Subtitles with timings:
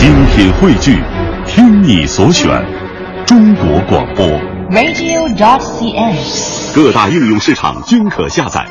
[0.00, 0.96] 精品汇聚，
[1.44, 2.48] 听你所选，
[3.26, 4.24] 中国广播。
[4.70, 6.74] radio.dot.cn，。
[6.74, 8.64] 各大应用市场均可下载。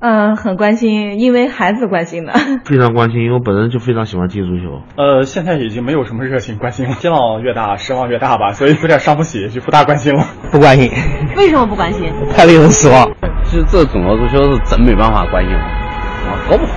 [0.00, 2.32] 嗯，很关心，因为孩子关心的。
[2.64, 4.82] 非常关心，因为我本人就非常喜欢踢足球。
[4.96, 10.24] 呃，现在已经没有什么热情关心了，希望越大失望越大吧，所以有点伤不起，就不大关心了。
[10.50, 10.90] 不关心，
[11.36, 12.12] 为什么不关心？
[12.34, 13.08] 太令人失望。
[13.44, 16.72] 其实这中国足球是真没办法关心了，啊，搞不好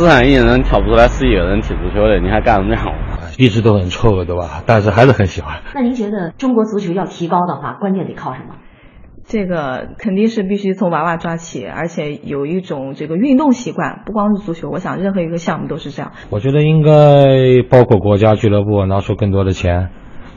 [0.00, 2.86] 十三亿人挑不出来十一个人踢足球的，你还干什么样？
[3.36, 4.62] 一直都很臭，对吧？
[4.64, 5.60] 但是还是很喜欢。
[5.74, 8.54] 那您觉得中国足球要提高的话，关键得靠什么？
[9.26, 16.12] 这个肯定是必须从娃娃抓起，而且有一种这个运动习惯，不光是足球，我想任何一个项目都是这样。
[16.30, 19.90] 我觉得应该包括国家俱乐部拿出更多的钱，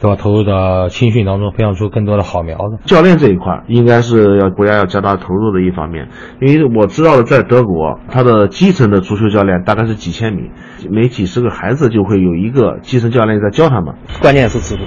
[0.03, 0.17] 对吧？
[0.21, 2.77] 投入到青训当中，培养出更多的好苗子。
[2.83, 6.09] 教练这一块应该是要国家要加大投入的一方面，
[6.41, 10.51] 因为我知道的，在德国，他的基层的足球教练大概是几千名，
[10.91, 13.95] 每几十个孩子就会有一个基层教练在教他们。
[14.21, 14.81] 关键是制度。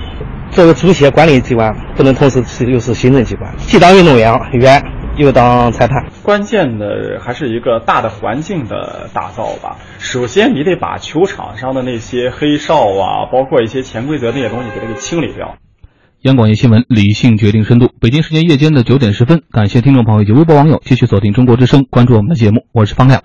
[0.51, 4.83] 作为足协管理机关，不能同时是又是行政机关，既当运动员员，
[5.17, 6.07] 又当裁判。
[6.23, 9.79] 关键的还是一个大的环境的打造吧。
[9.99, 15.57] 首先，你得把球场上的那些黑哨啊，包括一些潜规则那些东西，给它给清理掉。
[16.23, 17.91] 央广夜新闻，理性决定深度。
[18.01, 22.67] 北京时间夜间的九点十分，感谢听众朋友以及微博网友继续锁定中国之声，关注我们的节目。
[22.73, 23.23] 我是方亮。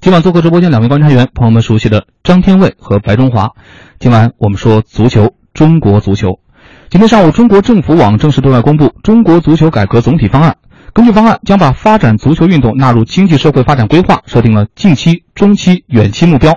[0.00, 3.50] 今晚做客直播间两位观察员，朋友们熟悉的张天卫和白中华。
[3.98, 6.38] 今晚我们说足球，中国足球。
[6.90, 10.56] 今天上午，中国政府网正式对外公布《中国足球改革总体方案》。
[10.94, 16.56] 根据方案，将把发展足球运动纳入经济社会发展规划，设定了近期、中期、远期目标，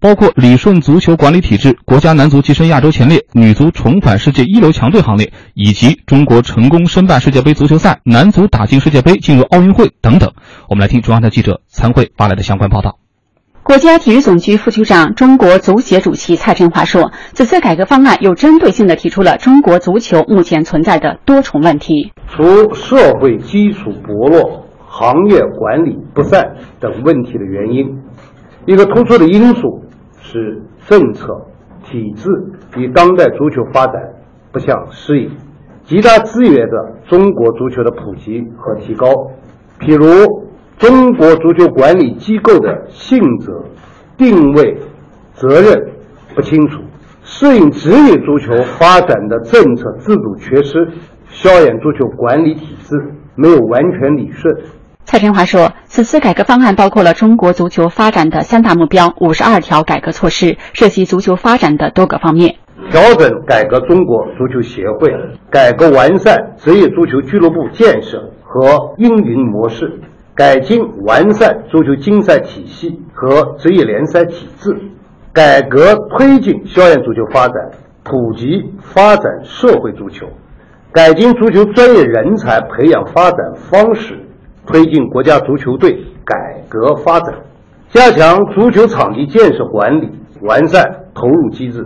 [0.00, 10.32] 包括理顺足球管理体制、国家男足跻身亚洲前列、女足重返世界一流强队行列，以及中国成功申办世界杯足球赛、男足打进世界杯、进入奥运会等等。
[10.68, 12.98] 我们来听中央台记者参会发来的相关报道。
[13.66, 28.02] 国家体育总局副局长、中国足协主席蔡振华说：“此次改革方案有针对性地提出了中国足球目前存在的多重问题，除社会基础薄弱、行业管理不善等问题的原因，
[28.66, 29.82] 一个突出的因素
[30.20, 31.26] 是政策
[31.90, 32.30] 体制
[32.76, 33.94] 与当代足球发展
[34.52, 35.32] 不相适应，
[35.82, 39.08] 极大制约着中国足球的普及和提高。
[39.80, 40.45] 譬如，
[40.78, 43.50] 中国足球管理机构的性质、
[44.18, 44.76] 定位、
[45.32, 45.74] 责任
[46.34, 46.82] 不清楚，
[47.24, 50.86] 适应职业足球发展的政策制度缺失，
[51.30, 52.94] 校园足球管理体制
[53.36, 54.54] 没有完全理顺。
[55.06, 62.56] 蔡振华说，此次改革方案包括了中国足球发展的三大目标、五十二条改革措施，涉及足球发展的多个方面。
[62.90, 65.10] 调整改革中国足球协会，
[65.50, 69.90] 改革完善职业足球俱乐部建设和运营模式。
[70.36, 74.70] 改进完善足球竞赛体系和职业联赛体制，
[75.32, 77.54] 改革推进校园足球发展，
[78.04, 80.26] 普及发展社会足球，
[80.92, 84.18] 改进足球专业人才培养发展方式，
[84.66, 87.34] 推进国家足球队改革发展，
[87.88, 90.10] 加强足球场地建设管理，
[90.42, 91.82] 完善投入机制，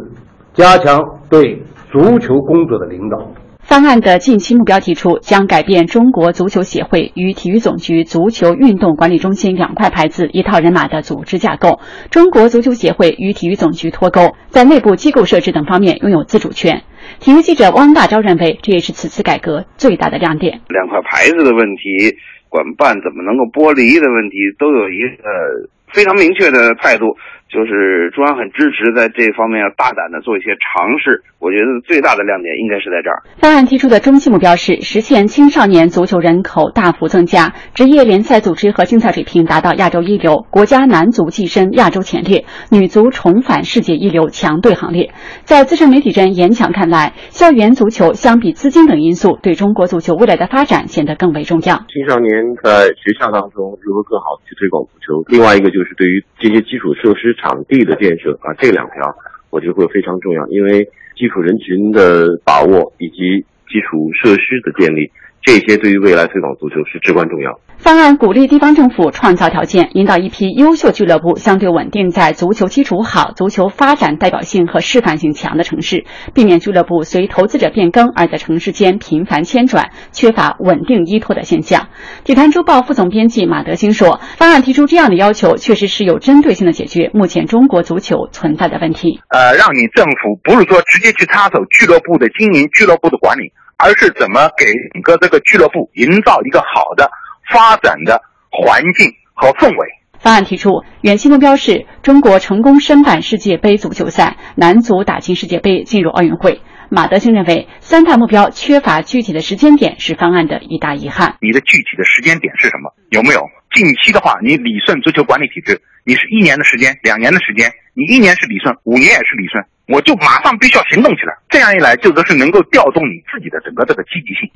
[0.55, 1.63] 加强对
[1.93, 3.29] 足球工作的领导。
[3.63, 11.79] 方案的近期目标提出，将改变中国足球协会与体育总局足球运动管理中心两块牌子一套人马的组织架构。
[12.11, 16.83] 中国足球协会与体育总局脱钩，在内部机构设置等方面拥有自主权。
[17.21, 20.61] 体育记者汪大钊认为，这也是此次改革最大的亮点。
[20.69, 22.17] 两块牌子的问题，
[22.49, 27.05] 管办怎么能够剥离的问题，都有一个非常明确的态度。
[27.51, 33.27] 就是中央很支持在这方面要大胆的做一些尝试，我觉得最大的亮点应该是在这儿。
[33.39, 45.11] 方案提出的中期目标是实现青少年足球人口大幅增加，职业联赛组织和竞赛水平达到亚洲一流，国家男足跻身亚洲前列，女足重返世界一流强队行列。
[45.43, 51.83] 在资深媒体人严强看来，校园足球相比资金等因素，对中国足球未来的发展显得更为重要。
[51.91, 52.31] 青少年
[52.63, 57.35] 在学校当中如何更好的去推广足球，另外一个就是对于这些基础设施。
[57.41, 59.17] 场地的建设啊，这两条
[59.49, 65.11] 我觉得会非常重要，因为基础人群的把握以及基础设施的建立，
[65.43, 67.59] 这些对于未来推广足球是至关重要。
[67.79, 76.05] 方案鼓励地方政府创造条件，引导一批优秀俱乐部相对稳定在足球基础好、足球发展代表性和示范性强的城市，
[76.35, 81.89] 避免俱乐部随投资者变更而在城市间频繁迁转，缺乏稳定依托的现象。
[82.23, 89.21] 体坛周报副总编辑马德兴说，方案提出这样的要求，确实是有针对性的解决目前中国足球存在的问题。
[89.29, 97.11] 呃，让你政府不是说直接去插手俱乐部的经营、俱乐部的管理，而是怎么给整个这个俱乐部营造一个好的。
[97.53, 99.89] 发展的环境和氛围。
[100.21, 106.61] 方案提出，远期目标是中国成功申办世界杯足球赛，男足打进世界杯，进入奥运会。
[106.91, 111.35] 马德兴认为，三大目标缺乏具体的时间点是方案的一大遗憾。
[111.41, 112.95] 你的具体的时间点是什么？
[113.11, 113.49] 有没有？
[113.75, 121.35] 近期的话，你理顺足球管理体制，你是一年的时间、两年的时间，你一年是理顺，五年也是理顺，我就马上必须要行动起来。
[121.49, 124.51] 这样一来，就都是能够调动你自己的整个这个积极性。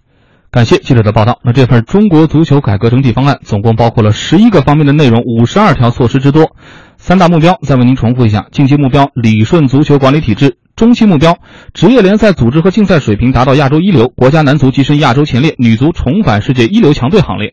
[0.50, 1.40] 感谢记者的报道。
[1.42, 6.54] 那这份中国足球改革整体方案总共包括了十一个方面的内容，五十二条措施之多。
[6.96, 11.36] 三大目标再为您重复一下：近期目标理顺足球管理体制；中期目标
[11.72, 17.50] 职业联赛组织和竞赛水平达到亚洲一流，国家男足跻身亚洲前列，女足重返世界一流强队行列；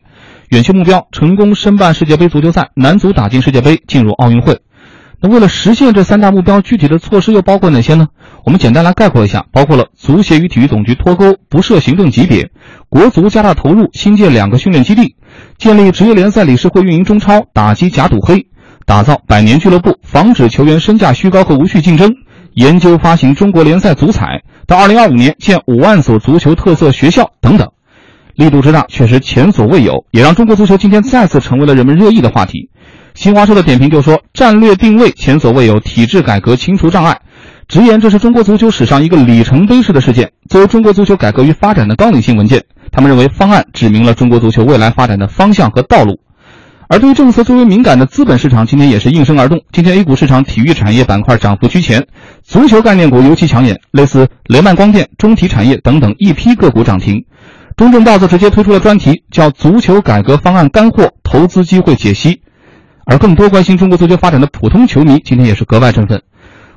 [0.50, 4.60] 远期目标成功申办世界杯足球赛，男足打进世界杯，进入奥运会。
[5.24, 8.08] 那为了实现这三大目标，具体的措施又包括哪些呢？
[8.44, 12.46] 我们简单来概括一下，包括了足协与体育总局脱钩，不设行政级别；
[12.88, 15.14] 国足加大投入，新建两个训练基地；
[15.58, 18.46] 建立职业联赛理事会运营中超，打击假赌黑；
[18.84, 22.08] 打造百年俱乐部，防止球员身价虚高和无序竞争；
[22.54, 27.70] 研究发行中国联赛足彩，到二零二五年建五万所足球特色学校等等。
[28.34, 32.70] 力度之大，确实前所未有，也让中国足球今天再次成为了人们热议的话题。
[33.14, 37.20] 新华社的点评就说：“战略定位前所未有，体制改革清除障碍。”
[37.68, 40.32] 直言这是中国足球史上一个里程碑式的事件。
[40.48, 46.20] 作为中国足球改革与发展的纲领性文件，他们认为方案指明了中国足球未来发展的方向和道路。
[46.88, 49.62] 而对于政策最为敏感的资本市场，今天也是应声而动。
[49.72, 52.06] 今天 A 股市场体育产业板块涨幅居前，
[52.42, 57.24] 足球概念股尤其抢眼，类似雷曼光电、中体产业等等一批个股涨停。
[57.76, 62.30] 中证报则直接推出了专题，叫《足球改革方案干货：投资机会解析》。
[63.12, 66.22] 而更多关心中国足球发展的普通球迷，今天也是格外振奋。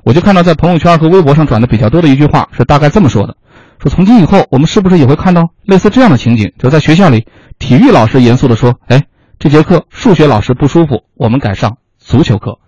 [0.03, 3.37] 我就看到在朋友圈和微博上转的比较多的一句话，是大概这么说的：
[3.81, 6.51] 说从今以后，我们是不是也会看到类似这样的情景？
[6.59, 7.25] 就在学校里，
[7.57, 9.01] 体育老师严肃地说：“哎，
[9.39, 12.59] 这节课数学老师不舒服，我们改上足球课。”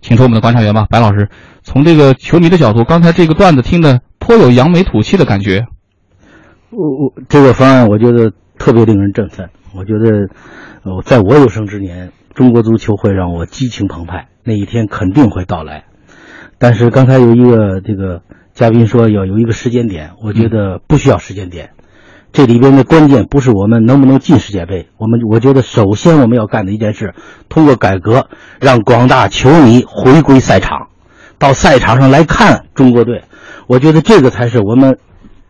[0.00, 1.28] 请出我们的观察员吧，白老师。
[1.62, 5.66] 从这个球迷的角度，刚才这个段子听得颇有扬眉吐气的感觉。
[6.70, 9.50] 我我这个方案，我觉得特别令人振奋。
[9.74, 10.26] 我觉得，
[10.84, 12.10] 呃，在我有生之年。
[12.34, 15.84] 中国足球会让我激情澎湃，那一天肯定会到来。
[16.58, 18.22] 但是刚才有一个这个
[18.54, 21.70] 嘉宾说要有一个时间点，我觉得不需要时间点。
[22.32, 27.14] 这里边的关键不是我们能不能进世界杯，我们我觉得首先我们要干的一件事，
[27.48, 28.28] 通过改革
[28.60, 30.88] 让广大球迷回归赛场，
[31.38, 33.24] 到赛场上来看中国队。
[33.66, 34.98] 我觉得这个才是我们。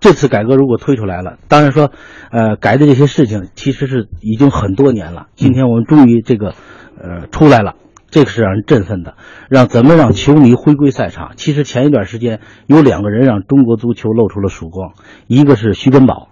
[0.01, 1.93] 这次改革如果推出来了，当然说，
[2.31, 5.27] 呃，改的这些事情其实是已经很多年了。
[5.37, 6.55] 今天我们终于这个，
[6.99, 7.75] 呃，出来了，
[8.09, 9.17] 这个是让人振奋的。
[9.51, 11.33] 让怎么让球迷回归赛场？
[11.37, 14.95] 其实前一段时间有两个人让中国足球露出了曙光，
[15.27, 16.29] 一个是徐根宝，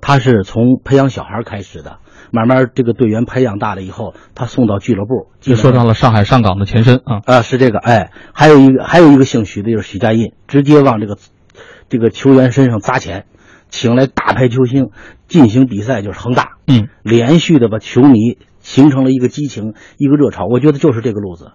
[0.00, 1.98] 他是从培养小孩开始的，
[2.32, 11.16] 慢慢这个队员培养大了以后，他送到俱乐部，就说到了上海上港的前身啊啊，是这个哎，还有一个还有一个姓徐的就是许家印，直接往这个。
[11.92, 13.26] 这个球员身上砸钱，
[13.68, 14.92] 请来大牌球星
[15.28, 16.52] 进行比赛，就是恒大。
[16.66, 20.46] 嗯，连续的把球迷形成了一个激情，一个热潮。
[20.46, 21.52] 我觉得就是这个路子。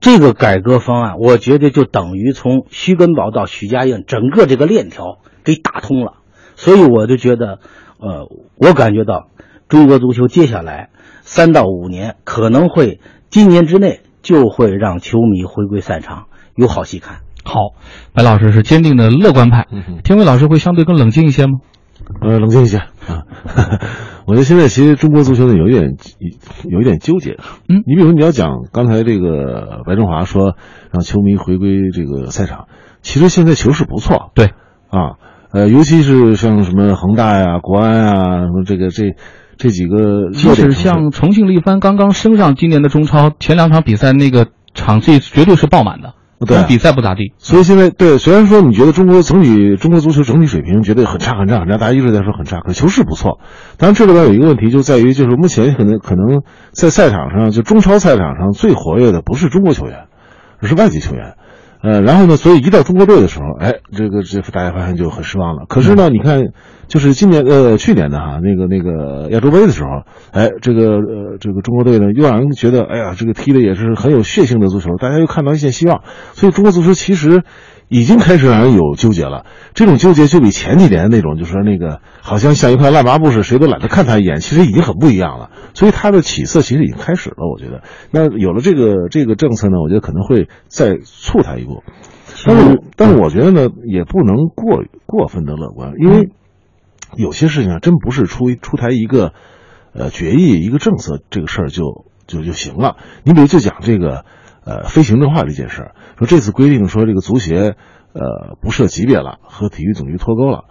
[0.00, 6.14] 这个改革方案，我觉得就等于从徐根宝到许家印整个这个链条给打通了。
[6.56, 7.58] 所以我就觉得，
[8.00, 8.26] 呃，
[8.56, 9.28] 我感觉到
[9.68, 10.88] 中国足球接下来
[11.20, 17.18] 三到五年可能会今年之内就会让球迷回归赛场，有好戏看。
[17.48, 17.72] 好，
[18.12, 19.66] 白老师是坚定的乐观派，
[20.04, 21.52] 天伟老师会相对更冷静一些吗？
[22.20, 23.24] 呃，冷静一些啊。
[24.28, 25.96] 我觉得现在其实中国足球呢有一点
[26.70, 27.38] 有一点纠结。
[27.66, 30.54] 嗯，你比如你要讲刚才这个白振华说
[30.92, 32.66] 让球迷回归这个赛场，
[33.00, 34.30] 其实现在球市不错。
[34.34, 34.50] 对，
[34.90, 35.16] 啊，
[35.50, 39.14] 呃，尤其是像什么恒大呀、国安啊，什么这个这
[39.56, 46.12] 这几个，即使像重庆力帆刚刚升上今年的中超，前两场比赛那个场地绝对是爆满的。
[46.46, 53.40] 对，比赛不咋地，所以现在对，虽然说你觉得中国整体中国足球整体水平觉得很差很差很差，大家一直在说很差，可球是不错。
[53.76, 60.06] 当然这里边有一个问题就在于，就是目前可能可能在赛场上，就中超赛场上最活跃的不是中国球员，
[60.62, 61.34] 而是外籍球员。
[61.82, 65.66] 呃，然后呢，所以一到中国队的时候，哎，这个这大家发现就很失望了。
[65.68, 66.52] 可是呢，你看，
[66.88, 69.88] 就是今年呃去年的哈，那个那个亚洲杯的时候，
[70.32, 76.02] 哎，这个呃这个中国队呢又让人觉得，哎呀，这个踢的也是很有血性的足球，大家又看到一线希望。
[76.32, 77.42] 所以中国足球其实。
[77.88, 85.50] 已经开始让人有纠结了，这种纠结就比前几年那种，就是说那个好像像一块烂抹布似的，谁都懒得看他一眼，其实已经很不一样了。
[85.74, 87.82] 所以他的起色其实已经开始了，我觉得。
[88.10, 91.82] 那有了这个这个政策呢，我觉得可能会再促他一步。
[92.44, 96.28] 但是，但是我觉得呢，也不能过过分的乐观，因为
[97.16, 99.32] 有些事情啊，真不是出出台一个
[99.92, 102.96] 呃决议、一个政策这个事儿就就就行了。
[103.24, 104.24] 你比如就讲这个
[104.68, 107.74] 呃非行政化这件事儿，说这次规定说这个足协
[108.12, 110.64] 呃不设级别了，和体育总局脱钩了。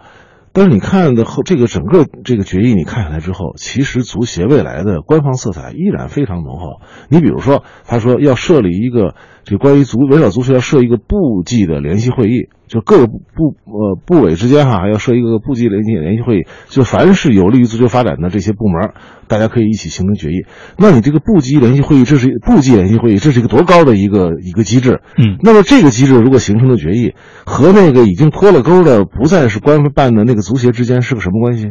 [0.52, 6.80] 但是你看的后这个整个这个决议你看下来之后，其实足协未来的官方色彩依然非常浓厚。
[7.08, 9.14] 你比如说，他说要设立一个
[9.48, 18.90] 这个关于足围绕足球要设一个部际的联席会议，就各个部呃部委之间哈还要设一个部际联席联席会议，就凡是有利于足球发展的这些部门，
[19.26, 20.44] 大家可以一起形成决议。
[20.76, 25.00] 那你这个部级联席会议，这是部级联席会议，这是一个多高的一个一个机制？
[25.16, 27.14] 嗯，那么这个机制如果形成了决议
[27.46, 31.70] 和那个已经脱了钩的不再是官办的那个足协之间是个什么关系？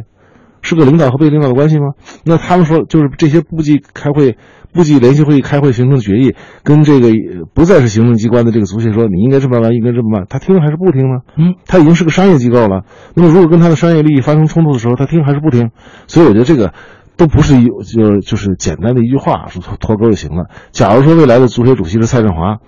[0.68, 1.94] 是个领导和被领导的关系吗？
[2.24, 4.36] 那他们说就是这些部级开会、
[4.74, 7.08] 部级联席会议开会形成决议，跟这个
[7.54, 11.20] 不再是行政机关的这个足协说你应该这么办，应该这么办，他听还是不听呢？
[11.36, 12.82] 嗯，他已经是个商业机构了。
[13.14, 15.70] 那么如果跟他的商业利益发生冲突的时候，他听还是不听？
[16.06, 16.74] 所以我觉得这个
[17.16, 20.50] 都不是一就就是简单的一句话说脱脱钩就行了。
[20.70, 22.58] 假如说未来的足协主席是蔡振华。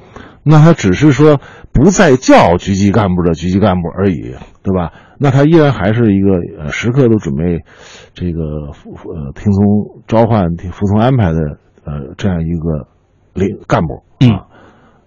[0.43, 1.39] 那他只是说
[1.71, 4.91] 不再叫局级干部的局级干部而已，对吧？
[5.23, 7.61] 那他依然还是一个呃时刻都准备
[8.15, 11.39] 这个呃听从召唤、服从安排的
[11.85, 12.89] 呃这样一个
[13.35, 14.03] 领干部。
[14.21, 14.41] 嗯，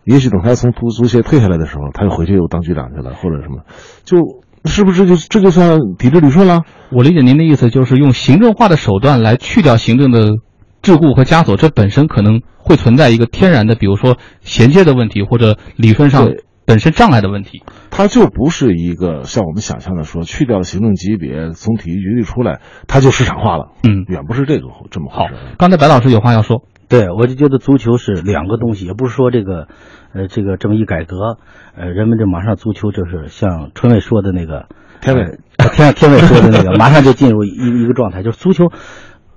[0.03, 3.63] 也许等他从足足协退下来的时候，他又回去又当局长去了，或者什么，
[4.05, 4.17] 就
[4.65, 6.62] 是不是这就这就算抵制旅顺了？
[6.91, 10.36] 我理解您的意思就是用行政化的手段来去掉行政的。
[10.84, 16.27] 桎梏和枷锁，这本身可能会存在一个天然的，比如说衔接的问题，或者理论上
[16.65, 17.63] 本身障碍的问题。
[17.89, 23.72] 它就不是一个像我们想象的说，去掉了行政级别，从体育局里出来，它就市场化了。
[23.84, 25.27] 嗯，远不是这个这么好。
[25.58, 29.67] 刚才白老师有话要说，对我就觉得足球是两个东西，也不是说这个，
[30.13, 31.38] 呃，这个这么一改革，
[31.75, 34.67] 呃，人们就马上足球就是像春伟说的那个
[35.01, 35.39] 天伟，
[35.74, 38.72] 天天伟说的那个，马上就进入一一个状态，就是足球。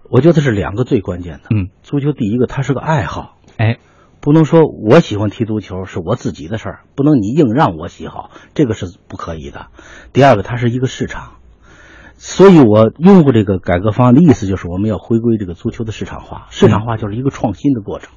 [0.09, 1.41] 我觉得是两个最关键的。
[1.51, 3.79] 嗯，足球第一个，它是个爱好，哎，
[4.27, 9.69] 不能说我喜欢踢足球是我自己的事儿，不能你硬让我喜好，这个是不可以的。
[10.13, 11.35] 第二个，它是一个市场，
[12.15, 18.11] 所以我拥护这个改革方案的意思就是我们要回归这个足球的市场化，市场化就是一个创新的过程。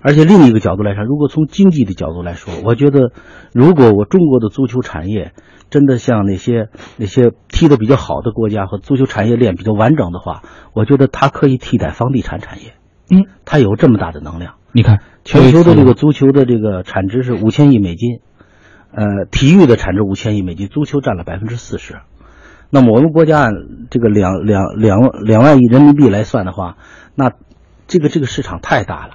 [0.00, 3.10] 而且另一个角度来说，如果从经济的角度来说，我觉得
[3.52, 5.32] 如果我中国的足球产业
[5.70, 6.68] 真的像那些
[6.98, 12.74] 那些踢得比较好的国家和足球产业链比较完整的话，我觉得它可以替代房地产产业。
[13.10, 14.54] 嗯，它有这么大的能量。
[14.74, 18.20] 你看，全球的这个足球的这个产值是五千亿美金，
[18.90, 22.00] 呃，体育的产值五千亿美金，足球占了百分之四十。
[22.70, 23.52] 那么我们国家按
[23.90, 26.76] 这个两两两两万亿人民币来算的话，
[27.14, 27.32] 那
[27.86, 29.14] 这个这个市场太大了。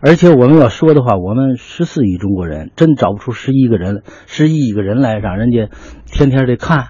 [0.00, 5.70] 而且我们要说的话，我们十四亿中国人真找不出十一个人、十一亿个人来让人家
[6.06, 6.88] 天天的看，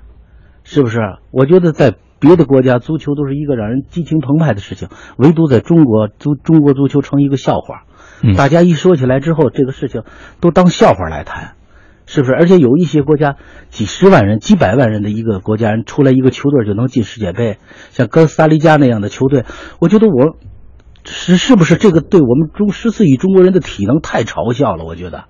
[0.65, 1.01] 是不是？
[1.31, 7.85] 我觉得在别的国家，足球都是一个让人激情澎湃的事情，唯独在中国足中国足球成一个笑话。
[8.37, 10.03] 大家一说起来之后，这个事情
[10.41, 11.55] 都当笑话来谈，
[12.07, 12.33] 是不是？
[12.35, 13.37] 而且有一些国家
[13.71, 17.59] 几十万人、几百万人的一个国家人出来一个球队就能进世界杯，
[17.91, 19.45] 像哥斯达黎加那样的球队，
[19.81, 20.37] 我觉得我。
[21.09, 24.85] 是是不是这个对我们中十四亿中国人的体能太嘲笑了？
[24.85, 25.27] 我觉得，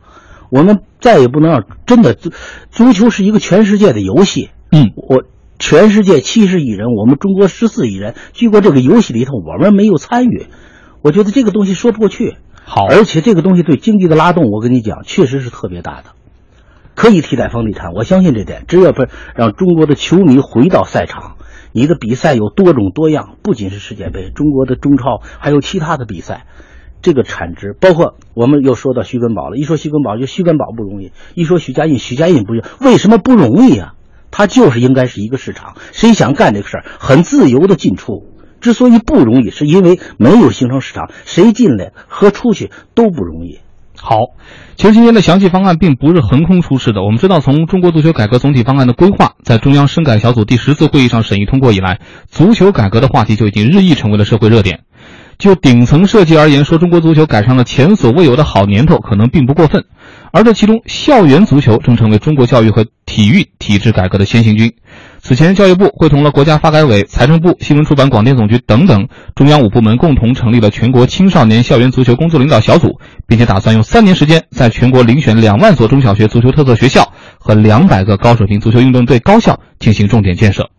[0.50, 2.30] 我们再也不能让真的足
[2.70, 4.48] 足球是一个全世界的游戏。
[4.72, 5.24] 嗯，我
[5.58, 10.46] 全世界七十亿人，我们中国十四亿人，经过这个游戏里头我们没有参与，
[11.02, 12.36] 我觉得这个东西说不过去。
[12.68, 16.06] 好，而且这个东西对经济的拉动，我跟你讲，确实是特别大的，
[16.96, 18.64] 可以替代房地产，我相信这点。
[18.66, 19.06] 只要不
[19.36, 21.36] 让中国的球迷回到赛场。
[21.70, 26.46] 你的比赛有多种多样，不仅是世界杯，中国的中超还有其他的比赛，
[27.02, 29.56] 这个产值包括我们又说到徐根宝了。
[29.56, 32.84] 一说徐根宝，就徐根宝不容易；一说许家印，许家印不容易。
[32.84, 33.92] 为什么不容易啊？
[34.32, 38.26] 他就是应该是一个市场，谁想干这个事儿，很自由的进出。
[38.66, 43.60] 之所以不容易，是因为没有形成市场，谁进来和出去都不容易。
[43.96, 44.16] 好，
[44.74, 47.02] 其实今天的详细方案并不是横空出世的。
[47.04, 54.80] 我们知道，从中国足球改革总体方案的规划在中央深改小组第十次会议上审议通过以来，足球改革的话题就已经日益成为了社会热点。
[55.38, 59.84] 就顶层设计而言，说中国足球赶上了前所未有的好年头，可能并不过分。
[60.32, 64.74] 而这其中，校园足球正成为中国教育和体育体制改革的先行军。
[65.20, 80.70] 此前，教育部会同了国家发改委、财政部、新闻出版广电总局等等中央五部门，共同成立了全国青少年校园足球工作领导小组，并且打算用三年时间，在全国遴选两万所中小学足球特色学校和两百个高水平足球运动队高校进行重点建设。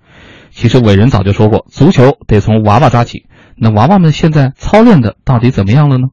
[0.51, 3.25] 其实，伟人早就说过，足球得从娃娃抓起。
[3.57, 6.07] 那娃娃们现在操练的到底怎么样了呢？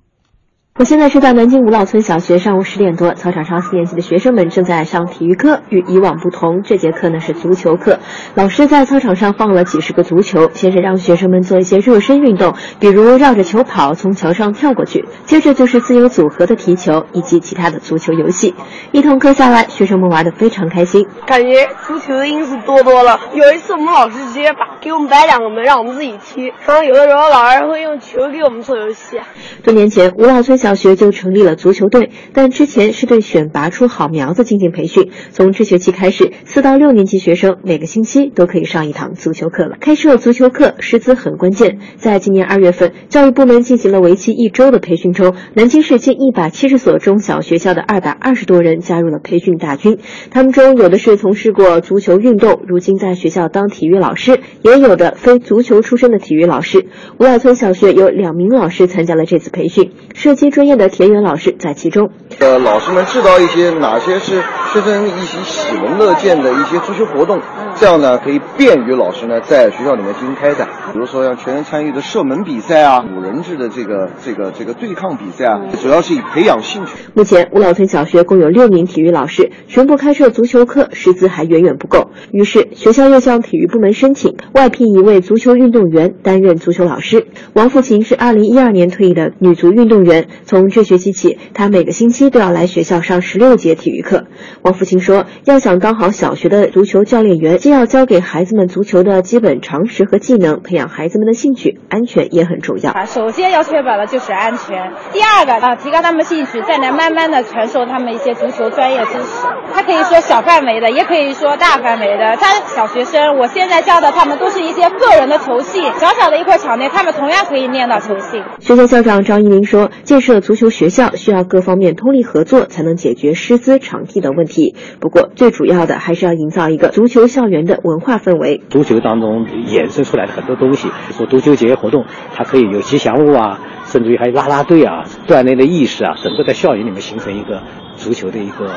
[0.77, 5.61] 我现在是在南京五老村小学，上午十点多，操场上四年级的学生们正在上体育课。
[5.69, 8.01] 与以往不同，这节课呢是足球课。
[8.35, 15.05] 老师在操场上放了几十个足球，先是让学生们做一些热身运动，比如绕着球跑，从桥上跳过去。
[15.25, 18.57] 接着就是自由组合的踢球以及其他的足球游戏。
[18.91, 21.07] 一堂课下来，学生们玩得非常开心。
[21.25, 23.21] 感觉足球的因素多多了。
[23.33, 26.53] 有一次我们老师直接把给我们摆两个门，让我们自己踢。
[26.67, 29.21] 然后有的时候老师会用球给我们做游戏。
[29.63, 30.59] 多年前，五老村。
[30.65, 35.11] 小学就成立了足球队，但之前是对选拔出好苗子进行培训。
[35.31, 39.77] 从这学期开始，四到六年级学生每个星期都可以上一堂足球课了。
[39.79, 41.81] 开设足球课，师资很关键。
[41.99, 49.99] 在今年二月份，教育部门进行了为期一周的培训中，南京市近一百七十所中小学校的二百二十多人加入了培训大军。
[50.31, 56.87] 他们中有的是从事过足球运动，如今在学校当体育老师；也有的非足球出身的体育老师。
[57.19, 60.54] 五老村小学有两名老师参加了这次培训，涉及。
[60.55, 62.11] 专业的田园老师在其中。
[62.39, 64.41] 呃，老师们知道一些哪些是
[64.73, 67.41] 学生一起喜闻乐见的一些足球活动，
[67.75, 70.69] 这样呢可以便于老师呢在学校里面进行开展。
[70.93, 76.93] 比如说像全员参与的射门比赛啊，五人制的这个这个这个对抗比赛啊，主要是以培养兴趣。
[77.15, 82.13] 目前五老村小学共有六名体育老师，全部开设足球课，师资还远远不够。
[82.31, 87.27] 于是学校又向体育部门申请外聘一位足球运动员担任足球老师。
[87.55, 90.29] 王富琴是二零一二年退役的女足运动员。
[90.47, 94.25] 从这学期起，他每个星期都要来学校上十六节体育课。
[94.63, 102.93] 王福清说：“要想当好小学的足球教练员，既要教给孩子们足球的基本常识和技能，培养孩子们的兴趣，安全也很重要。
[102.93, 104.93] 啊，首先要确保的就是安全。
[105.13, 109.47] 第二个啊，提高他们兴趣，再来慢慢的传授他们一些足球专业知识。
[109.73, 112.37] 他可以说小范围的，也可以说大范围的。
[112.37, 124.75] 他小学生，我现在教的他们都是一些个人的球性，小小的一块场内，他们同样可以练到球性。”学校校长张一鸣说：“建设。”足球学校需要各方面通力合作，才能解决师资、场地的问题。
[125.01, 128.63] 不过，最主要的还是要营造一个足球校园的文化氛围。
[128.69, 137.63] 足球当中衍生出来的很多东西，比如说足球节活动，它可以有吉祥物啊，甚至于还有啦啦队啊，锻炼的意识啊，整个在校园里面形成一个
[137.97, 138.69] 足球的一个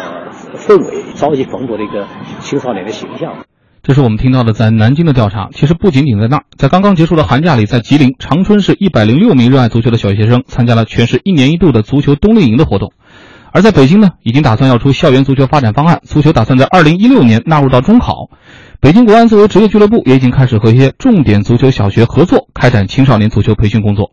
[0.55, 2.07] 氛围，朝气蓬勃的一个
[2.39, 3.33] 青少年的形象。
[3.87, 5.47] 这是我们听到的在南京的调查。
[5.53, 12.91] 其实不仅仅在那儿，在刚刚结束的寒假里，在吉林长春市一百零六名热爱足球的小学生参加了全市一年一度的足球冬令营的活动。
[13.53, 18.29] 而在北京呢，已经打算要出校园足球发展方案，足球打算在二零一六年纳入到中考。
[18.81, 24.11] 北京国安作为职业俱乐部，也已经开始和一些重点足球小学合作，开展青少年足球培训工作。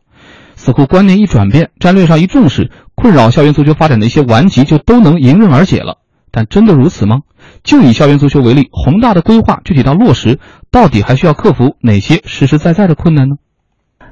[0.54, 5.98] 似乎观念一转变，战略上一重视，困扰校园足球发展的一些顽疾就都能迎刃而解了。
[6.34, 7.20] 但真的如此吗？
[7.62, 10.40] 就以校园足球为例，宏大的规划具体到落实，
[10.72, 13.36] 到底还需要克服哪些实实在在的困难呢？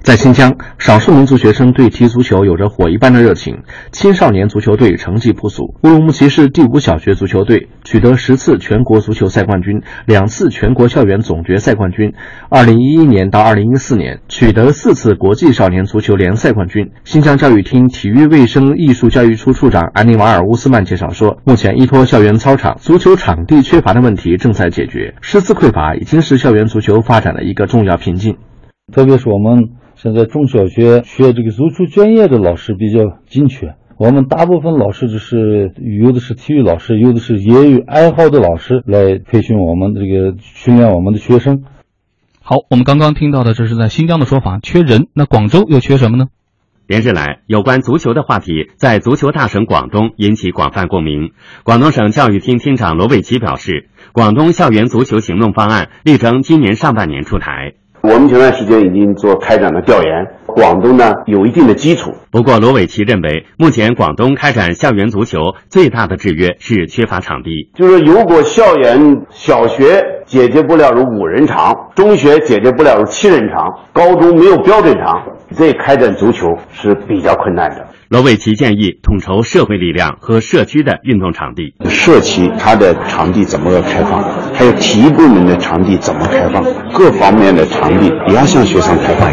[0.02, 3.62] 在新疆，少数民族学生对踢足球有着火一般的热情。
[3.92, 12.14] 青少年足球队成绩不俗，乌鲁木齐市第五小学足球队取得十次全国足球赛冠军，两次全国校园总决赛冠军。
[12.50, 16.90] 二零一一年到二零一四年，取得四次国际少年足球联赛冠军。
[17.04, 28.36] 新疆教育厅体育卫生艺术教育处处长安尼瓦尔乌斯曼介绍说，目前依托校园操场、足球场地缺乏的问题正在解决，师资匮乏已经是校园足球发展的一个重要瓶颈。
[28.92, 29.81] 特别是我们。
[30.02, 41.62] 现在中小学学这个足球专业的老师比较紧缺，我们大部分老师就是有的是体育老师，有的是业余爱好的老师来培训我们这个训练我们的学生。
[42.40, 45.06] 好，我们刚刚听到的这是在新疆的说法，缺人。
[45.14, 46.24] 那广州又缺什么呢？
[46.88, 51.30] 连日来，有关足球的话题在足球大省广东引起广泛共鸣。
[51.62, 57.74] 广东省教育厅厅长罗伟奇表示，广东校园足球行动方案力争今年上半年出台。
[58.02, 60.10] 我们前段时间已经做开展了调研，
[60.44, 62.10] 广东呢有一定的基础。
[62.32, 65.38] 不过，罗伟奇认为，目前广东开展校园足球
[65.68, 67.70] 最大的制约是缺乏场地。
[67.74, 75.22] 就是如果校园小学解决不了如五人场，中学解决不了如七人场，高中没有标准场，
[75.54, 77.86] 这开展足球是比较困难的。
[78.08, 81.74] 罗伟奇建议统筹社会力量和社区的运动场地。
[81.86, 84.22] 社区它的场地怎么个开放？
[84.54, 86.64] 还有体育部门的场地怎么开放？
[86.94, 89.30] 各方面的场地也要向学生开放。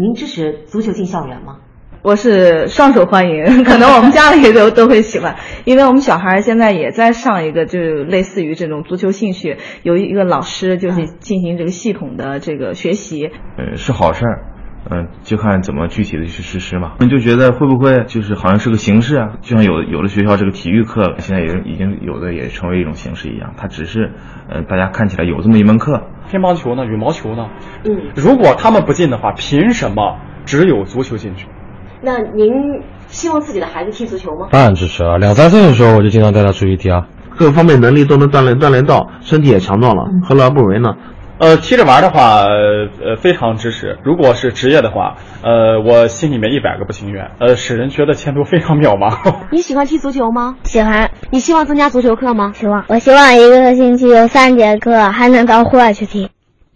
[0.00, 1.56] 您支持足球进校园吗？
[2.04, 13.30] 我是双手欢迎， 可能我们家里都 都会喜欢，因为我们小孩现在也在上一个，就是类似于这种足球兴趣，有一个老师就是进行这个系统的这个学习。
[13.56, 14.44] 嗯，是好事儿。
[14.90, 16.92] 嗯，就看怎么具体的去实施嘛。
[17.00, 19.36] 你就觉得会不会就是好像是个形式啊？
[19.40, 24.12] 就像有有的学校这个体育课现在也已经有的也成为一种形式一样，它只是，
[24.50, 26.02] 呃，大家看起来有这么一门课。
[26.30, 26.84] 乒乓球呢？
[26.84, 27.48] 羽毛球呢？
[27.86, 28.12] 嗯。
[28.14, 31.46] 如果他们不进的话，凭什么只有足球进去？
[32.04, 32.52] 那您
[33.08, 34.48] 希望自己的孩子踢足球吗？
[34.50, 35.16] 当然支持啊！
[35.16, 37.06] 两三岁的时候我就经常带他出去踢啊。
[37.36, 40.94] 各方面能力都能锻炼锻炼到，身体也强壮了，何乐而不为呢？
[41.38, 43.98] 呃，踢着玩的话，呃，非常支持。
[44.04, 49.34] 如果是职业的话，呃，我心里面一百个不情愿，呃，使人觉得前途非常渺茫。
[49.50, 50.56] 你喜欢踢足球吗？
[50.62, 51.10] 喜欢。
[51.30, 52.52] 你希望增加足球课吗？
[52.54, 52.84] 希望。
[52.88, 56.28] 我希望一个星期有三节课，还能到户外去踢。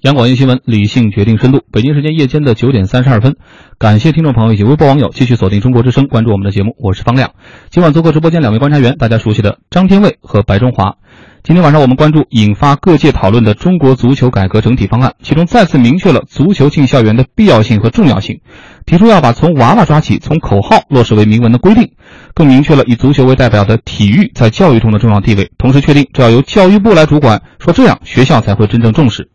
[0.02, 1.60] 央广夜新闻，理性决定深度。
[1.72, 3.34] 北京时间夜间的九点三十二分，
[3.78, 6.76] 感谢听众朋友以及微博网友继续锁定中国之声，关注我们的节目。
[6.78, 7.32] 我是方亮。
[7.68, 10.98] 今晚做客直播间两位观察员，大家熟悉的张天卫和白中华。
[11.42, 18.40] 今天晚上我们关注引发各界讨论的中国足球改革整体方案，其中再次明确了足球进校园的必要性和重要性，
[18.86, 21.90] 提出要把从娃娃抓起、从口号落实为明文的规定，
[22.34, 29.28] 更明确了以足球为代表的体育在教育中的重要地位，同时确定这要由教育部来主管，说这样学校才会真正重视。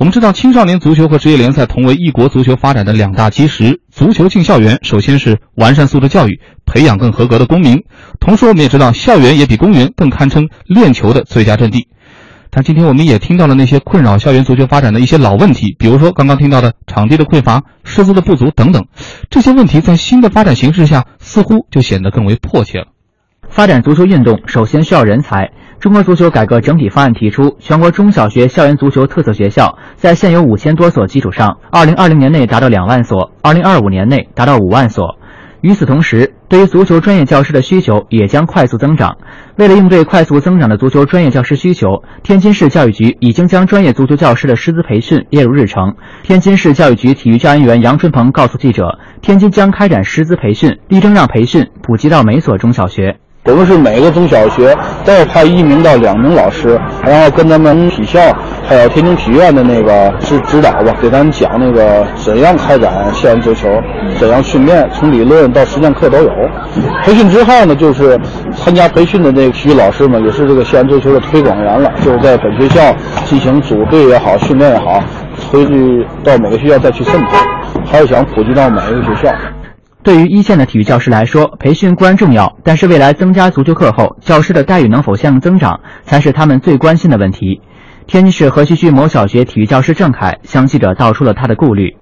[0.00, 3.82] 我们知道，青少年足球和职业联赛同为一国足球发展的两大基石。
[3.92, 7.84] 足球进校园，首先是完善素质教育，培养更合格的公民。
[8.18, 11.86] 同时，我们也知道，校园也比公园更堪称练球的最佳阵地。
[12.48, 18.86] 但今天我们也听到了那些困扰校园足球发展的一些老问题，比如说刚刚听到的场地的匮乏、师资的不足等等。
[19.28, 22.86] 这些问题在新的发展形势下，似乎就显得更为迫切了。
[23.50, 25.50] 发展足球运动，首先需要人才。
[25.80, 35.16] 中国足球改革整体方案提出，全国中小学校园足球特色学校在现有五千多所基础上，二零二零年内达到两万所，二零二五年内达到五万所。
[35.62, 39.16] 与此同时，对于足球专业教师的需求也将快速增长。
[39.56, 45.94] 为了应对快速增长的足球专业教师需求，天津市教育局已经将专业足球教师的师资培训列入日程。
[46.22, 53.16] 天津市教育局体育教研员杨春鹏告诉记者，天津将开展师资培训，力争让培训普及到每所中小学。
[53.44, 58.20] 我们是每个中小学都要派一名到两名老师，然后跟咱们体校
[58.68, 63.66] 还有天津体院的那个指指导吧，给咱们讲那个怎样开展校园足球，
[64.18, 66.30] 怎样训练，从理论到实践课都有。
[67.02, 68.18] 培训之后呢，就是
[68.54, 75.02] 参加培训的那个体育老师们也是这个校园足球的推广员了，就是在本学校进行组队也好，训练也好，
[75.50, 77.38] 回去到每个学校再去渗透，
[77.90, 79.32] 还是想普及到每一个学校。
[80.02, 87.60] 对于一线的体育教师来说，培训固然重要，但是未来增加足球课后，教师的待遇能否相应增长，才是他们最关心的问题。
[88.06, 91.94] 天津市河西区某小学体育教师郑凯向记者道出了他的顾虑：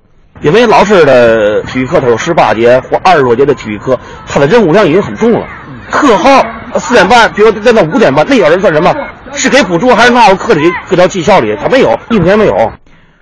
[0.42, 5.44] 因为老师的体育课他有十八节或二十多节的体育课，他的任务量已经很重了。
[5.90, 6.30] 课后
[6.78, 8.94] 四点半，比如再到五点半，那有人算什么？
[9.32, 11.54] 是给补助还是纳入课里课条绩效里？
[11.60, 12.54] 他没有，一分钱没有。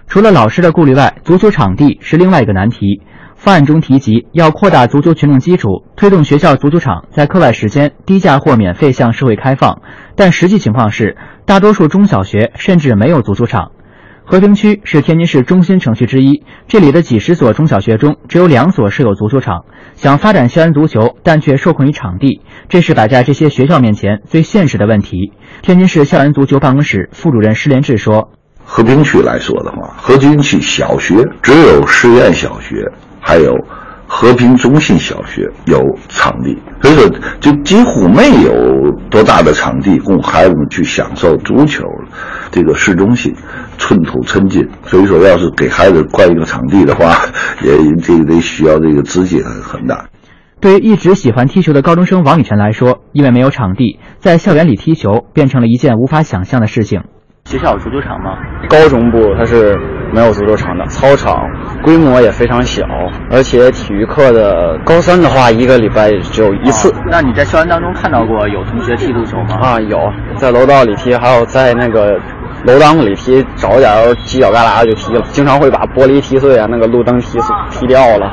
[0.07, 3.01] 除了老师的顾虑外，足球场地是另外一个难题。
[3.37, 9.83] 方案中提及要扩大足球群众基础，推动学校足球场在课外时间低价或免费向社会开放。
[10.17, 13.73] 但实际情况是，大多数中小学甚至没有足球场。
[14.25, 19.67] 和平区是天津市中心城区之一，这里的几十所中小学中只有两所设有足球场。
[19.95, 25.33] 想发展校园足球，但却受困于场地，这是摆在这些学校面前最现实的问题。
[25.63, 28.33] 天津市校园足球办公室副主任施连志说
[28.65, 32.85] ：“和平区来说的话，和平区小学只有实验小学。”
[33.27, 33.53] 还有
[34.07, 37.11] 和平中心小学有场地，所以说
[37.41, 38.53] 就几乎没有
[39.11, 41.83] 多大的场地供孩子们去享受足球。
[42.53, 43.35] 这个市中心
[43.79, 47.17] 寸土寸金，所以说要是给孩子换一个场地的话，
[47.65, 50.07] 也这个得需要这个资金很大。
[50.61, 57.03] 对于一直喜欢踢球的高中生王雨辰来说，因为没有场地，在校园里踢球变成了一件无法想象的事情。
[57.47, 58.37] 学校有足球场吗？
[58.69, 59.79] 高中部它是
[60.13, 61.49] 没有足球场的，操场
[61.81, 62.85] 规模也非常小，
[63.31, 66.93] 而且体育课的高三的话，一个礼拜只有一次。
[67.09, 69.61] 那你在校园当中看到过有同学踢足球吗？
[69.63, 72.19] 啊，有，在楼道里踢，还有在那个
[72.65, 73.93] 楼道里踢，找点
[74.25, 75.23] 犄角旮旯就踢了。
[75.31, 77.39] 经常会把玻璃踢碎啊，那个路灯踢
[77.71, 78.29] 踢掉了，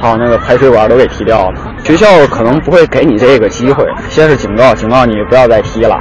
[0.00, 1.60] 还有那个排水管都给踢掉了。
[1.84, 5.96] 学校可能不会给你这个机会，先是警告，警告你不要再踢了。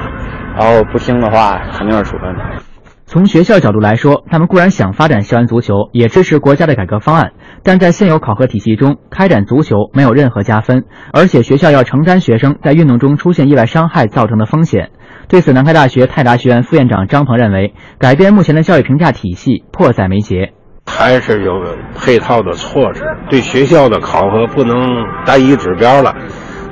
[0.58, 2.64] 然后不听的话，肯定是处分的。
[3.08, 14.90] 从学校角度来说，他们固然想发展校园足球，也支持国家的改革方案，但在现有考核体系中，开展足球没有任何加分，而且学校要承担学生在运动中出现意外伤害造成的风险。
[15.28, 20.54] 对此，南开大学泰达学院副院长张鹏认为，改变目前的教育评价体系迫在眉睫，
[20.88, 21.54] 还是有
[21.96, 24.76] 配套的措施，对学校的考核不能
[25.26, 26.16] 单一指标了。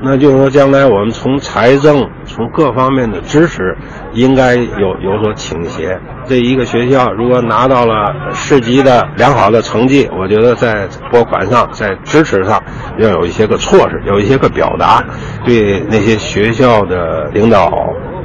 [0.05, 3.75] 那就是说，将来我们从财政、从各方面的支持，
[4.11, 5.97] 应该有有所倾斜。
[6.25, 12.61] 这一个学校如果拿到了市级的良好的成绩，我觉得在拨款上、在支持上，
[12.97, 15.01] 要有一些个措施，有一些个表达，
[15.45, 17.71] 对那些学校的领导、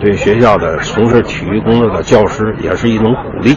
[0.00, 3.56] 对学校的从事体育工作的教师，也是一种鼓励。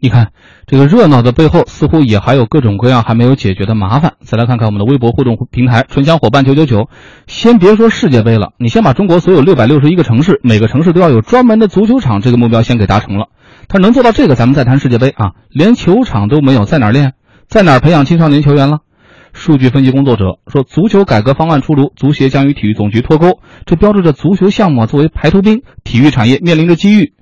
[0.00, 0.28] 你看，
[0.70, 4.12] 这个热闹的背后，似乎也还有各种各样还没有解决的麻烦。
[4.20, 6.88] 再来看看我们的微博互动平台“春江伙伴九九九”，
[7.26, 13.30] 先别说世界杯了，你先把中国所有六百六十一个城市，每个城市都要有专门的足球场，这个目标先给达成了。
[13.66, 15.32] 他能做到这个，咱们再谈世界杯啊！
[15.48, 17.14] 连球场都没有，在哪练？
[17.48, 18.78] 在哪儿培养青少年球员了？
[19.32, 27.14] 数据分析工作者说，足球改革方案出炉，足协将与体育总局脱钩，这标志着足球项目作为排头兵，体育产业面临着机遇。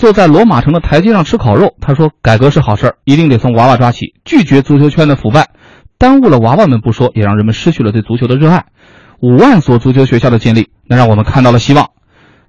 [0.00, 5.50] 坐在罗马城的台阶上吃烤肉，他说：“改革是好事儿，一定得从娃娃抓起，拒绝足球圈的腐败，
[5.98, 8.64] 耽误了娃娃们不说，也让人们失去了对足球的热爱。
[9.20, 11.90] 五万所足球学校的建立，能让我们看到了希望。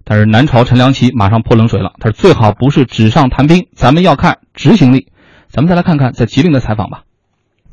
[0.06, 5.12] 但是南朝陈良奇马上泼冷水了，他说：最好不是纸上谈兵，咱们要看执行力。
[5.50, 7.02] 咱们再来看看在吉林的采访吧。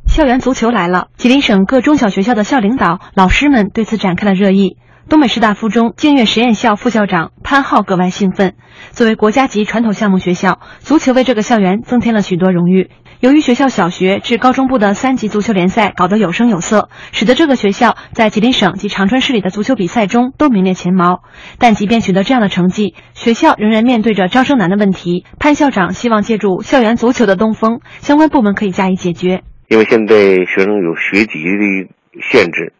[0.08, 4.76] 校园足球来了，吉林省各中小学校的校领导、老师们对此展开了热议。
[5.08, 8.54] 东北师大附中建岳实验校副校长潘浩格外兴奋。
[8.90, 12.90] 作为国家级传统项目学校，足球为这个校园增添了许多荣誉。
[13.20, 21.22] 由于学校小学至高中部的三级足球联赛搞得有声有色，使得这个学校在吉林省及长春市里的足球比赛中都名列前茅。
[21.58, 25.24] 但即便取得这样的成绩，学校仍然面对着招生难的问题。
[25.38, 29.42] 潘校长希望借助校园足球的东风，相关部门可以加以解决。
[29.68, 32.74] 因为现在学生有学籍的限制。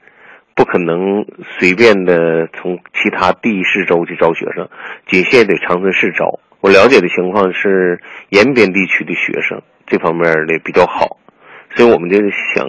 [0.58, 1.24] 不可能
[1.56, 4.68] 随便的从其他地市州去招学生，
[5.06, 6.40] 仅限于长春市招。
[6.60, 11.18] 我了解的情况是延边地区的学生这方面的比较好，
[11.76, 12.18] 所以我们就
[12.56, 12.66] 想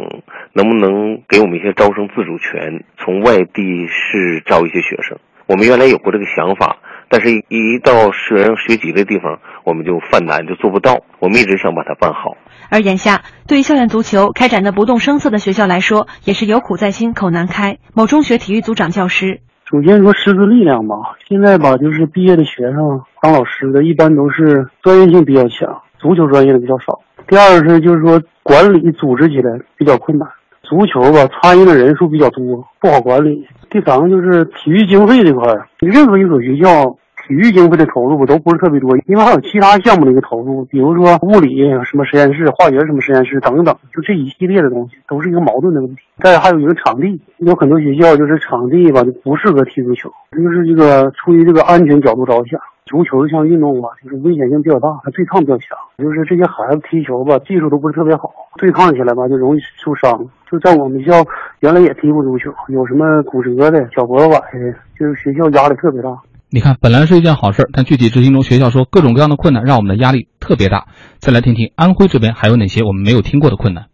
[0.53, 5.17] 能不能给我们一些招生自主权，从外地市招一些学生。
[5.47, 6.77] 我们原来有过这个想法，
[7.09, 11.03] 但是一到学生学籍的地方，我们就犯难，就做不到。
[11.17, 12.37] 我们一直想把它办好。
[12.69, 17.79] 而眼下，对于校园足球开展的不动声色的学校来说，也是有苦在心，口难开。
[17.95, 20.95] 某中学体育组长教师，首先说师资力量吧，
[21.27, 26.99] 现在吧，就是毕业的学生当老师的，一般都是专业性比较强，足球专业的比较少。
[27.27, 30.29] 第二是就是说管理组织起来比较困难，
[30.61, 33.47] 足球吧参与的人数比较多，不好管理。
[33.71, 36.95] 第三个就是体育经费这块儿，任何一所学校。
[37.29, 46.01] 体育经费的投入都不是特别多，因为还有其他项目的一个投入，比如说物理什么实验室、化学什么实验室等等，就这一系列的东西都是一个矛盾的问题。
[46.17, 60.19] 再还有一个场地，有很多学校就是场地吧就不适合踢足球，就是这个出于这个安全角度着想，足球这项运动吧就是危险性比较大，它对抗比较强，就是这些孩子踢球吧技术都不是特别好，对抗起来吧就容易受伤。
[60.49, 61.23] 就在我们学校
[61.59, 66.09] 原来也踢过足球，有什么骨折的、脚脖子崴的，就是学校压力特别大。
[66.51, 70.87] 你看，本来是一件好事，但具体执行中，学校说各种各样的困难，让我们的压力特别大。
[71.19, 73.85] 再来听听安徽这边还有哪些我们没有听过的困难。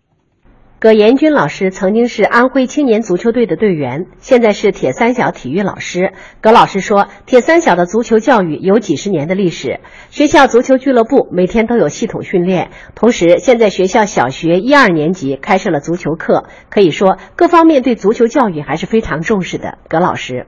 [0.80, 6.14] 葛延军老师曾经是安徽青年足球队的队员，现在是铁三小体育老师。
[6.40, 19.78] 葛老师说，铁三小的足球教育有几十年的历史，学校足球俱乐部每天都有系统训练，同时现在学校小学一二年级开设了足球课，可以说各方面对足球教育还是非常重视的。
[19.90, 20.48] 葛老师。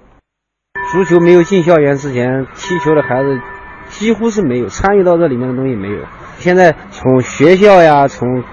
[0.91, 3.39] 足球没有进校园之前，踢球的孩子
[3.89, 5.97] 几乎是没有参与到这里面的东西没有。
[6.37, 8.43] 现在从学校呀，从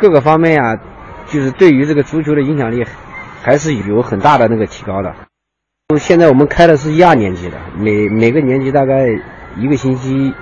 [0.00, 0.76] 各个方面呀，
[1.26, 2.84] 就是对于这个足球的影响力
[3.42, 5.12] 还是有很大的那个提高的。
[5.98, 9.06] 现在我们开的是一二年级的，每每个年级大概
[9.56, 10.32] 一个星期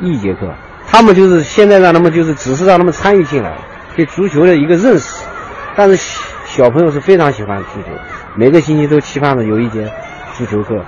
[0.00, 0.52] 一节课。
[0.86, 3.56] 他们就是现在让他们就是只是让他们参与进来，
[3.96, 5.24] 对足球的一个认识。
[5.76, 5.96] 但是
[6.44, 7.88] 小朋友是非常喜欢足球，
[8.36, 9.90] 每个星期都期盼着有一节。
[10.36, 10.84] 足球课，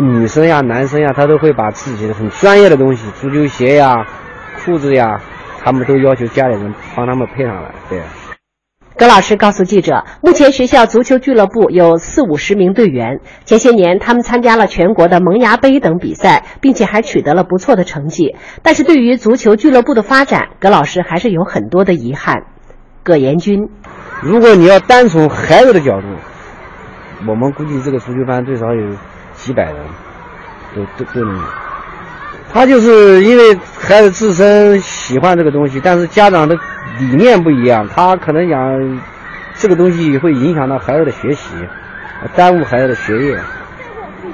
[0.00, 4.06] 女生呀、男生呀，他都会把自己的很专业的东西，足球鞋呀、
[4.64, 5.18] 裤子呀，
[5.64, 7.74] 他们都要求家里人帮他们配上来。
[7.88, 8.02] 对。
[8.98, 18.36] 葛老师告诉记者，目前学校足球俱乐部有四五十名队员，前些年他们参加了全国的萌芽杯等比赛，并且还取得了不错的成绩。
[18.62, 22.42] 但是对于足球俱乐部的发展，葛老师还是有很多的遗憾。
[23.02, 23.70] 葛延军，
[24.20, 26.06] 如果你要单从孩子的角度。
[27.26, 28.82] 我们估计这个足球班最少有
[29.34, 29.76] 几百人，
[30.74, 31.42] 都都都能有。
[32.52, 36.56] 他就是因为孩子自身喜欢这个东西，但是家长的
[36.98, 39.00] 理念不一样，他可能讲
[39.54, 41.54] 这个东西会影响到孩子的学习，
[42.34, 43.38] 耽误孩子的学业。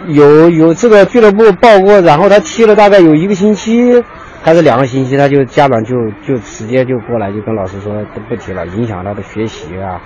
[0.09, 4.03] 有有这个俱乐部报过，然后他踢了大概有一个星期
[4.43, 5.97] 还是两个星期，他就家长就
[6.27, 10.01] 就直接就过来就跟老师说都不踢了，影响他的学习啊。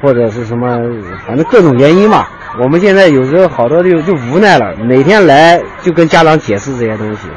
[0.00, 0.78] 或者是什么，
[1.26, 2.26] 反正各种原因嘛。
[2.58, 7.28] 我们现在有时候好多就就无奈了，每天来就跟家长解释这些东西。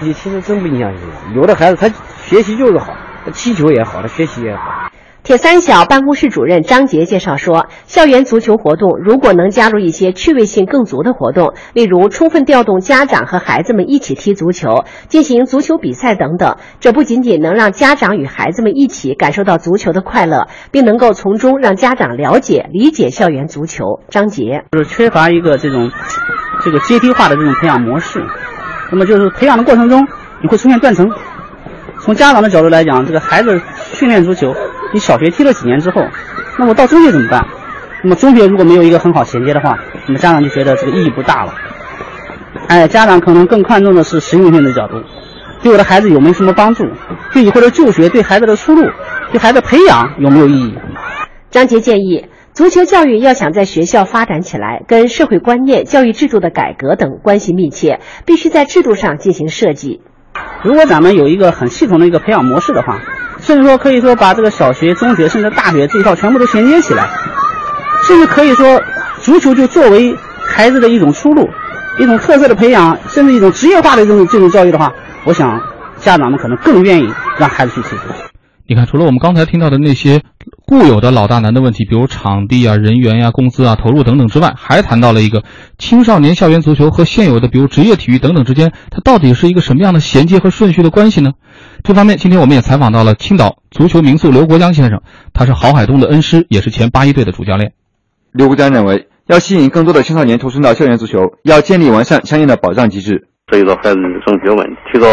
[0.00, 1.88] 你其实真不影响学习，有的孩子他
[2.24, 2.94] 学习就是好，
[3.24, 4.90] 他踢球也好，他学习也好。
[5.28, 24.00] 铁三小办公室主任张杰介绍说，校园足球活动如果能加入一些趣味性更足的活动，例如充分调动家长和孩子们一起踢足球、进行足球比赛等等，这不仅仅能让家长与孩子们一起感受到足球的快乐，并能够从中让家长了解、理解校园足球。
[24.08, 25.90] 张杰就是缺乏一个这种
[26.64, 28.24] 这个阶梯化的这种培养模式，
[28.90, 30.08] 那么就是培养的过程中
[30.40, 31.06] 你会出现断层。
[32.00, 33.60] 从家长的角度来讲，这个孩子
[33.92, 34.54] 训练足球。
[34.92, 36.02] 你小学踢了几年之后，
[36.58, 37.46] 那么到中学怎么办？
[38.02, 41.54] 那么中学如果没有一个很好衔接的话，那么家长就觉得这个意义不大了。
[42.68, 45.02] 哎，家长可能更看重的是实用性的角度，
[45.62, 46.84] 对我的孩子有没有什么帮助？
[47.32, 48.88] 对以后的就学、对孩子的出路、
[49.32, 50.74] 对孩子培养有没有意义？
[51.50, 60.00] 张杰建议，足球教育要想在学校发展起来，跟社会观念、教育制度的改革等关系密切，必须在制度上进行设计。
[60.62, 62.98] 如果咱们有一个很系统的一个培养模式的话。
[63.40, 67.08] 甚至说可以说把这个小学、中学甚至大学这一套全部都衔接起来，
[68.02, 68.82] 甚至可以说
[69.22, 70.12] 足球就作为
[70.44, 71.48] 孩子的一种出路、
[71.98, 74.92] 一种特色的培养，甚至一种职业化的这种这种教育的话，
[75.24, 75.62] 我想
[76.00, 78.27] 家长们可能更愿意让孩子去踢足球。
[78.70, 80.20] 你看，除了我们刚才听到的那些
[80.66, 85.42] 固有的老大难的问题，比如场地啊、人员呀、工资啊、投入等等之外，还谈到了一个
[85.78, 91.32] 青少年校园足球和现有的比如职业体育等等之间，它到底是一个什么样的衔接和顺序的关系呢？
[91.82, 95.00] 这方面，今天我们也采访到了青岛足球名宿刘国江先生，
[95.32, 97.72] 他是郝海东的恩师，也是前八一队的主教练。
[98.32, 103.28] 刘国江认为，要吸引更多的青少年投身到校园足球，要建立完善相应的保障机制。
[103.50, 105.08] 涉及到孩子的升学问题，提到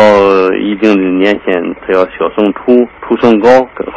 [0.60, 3.48] 一定的年限，他要小升初，初升高，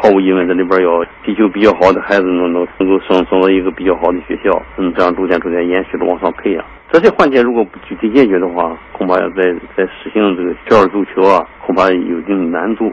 [0.01, 6.65] 毫无疑问，这里边要踢球比较好的孩子能能能够升升到一个比较好的学校，嗯，这样逐渐逐渐延续的往上培养。
[6.91, 12.93] 这些环节如果不具体解决的话，恐怕要在在实行这个校足球啊，恐怕有一定的难度。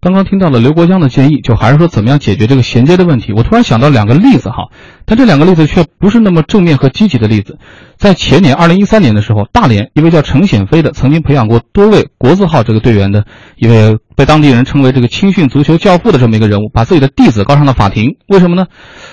[0.00, 3.32] 刚刚听到了刘国江的建议，就还是说怎么样解决这个衔接的问题。
[3.32, 4.68] 我突然想到两个例子哈，
[5.04, 7.58] 但这两个例子却不是那么正面和积极的例子。
[7.96, 13.24] 在前年二零一三年的时候，大连一位叫程显飞的，曾经培养过多位国字号这个队员的
[13.56, 18.16] 一位被当地人称为这个青训足球教父的这么一个人物，把自己的弟子告上了法庭。
[18.28, 18.66] 为什么呢？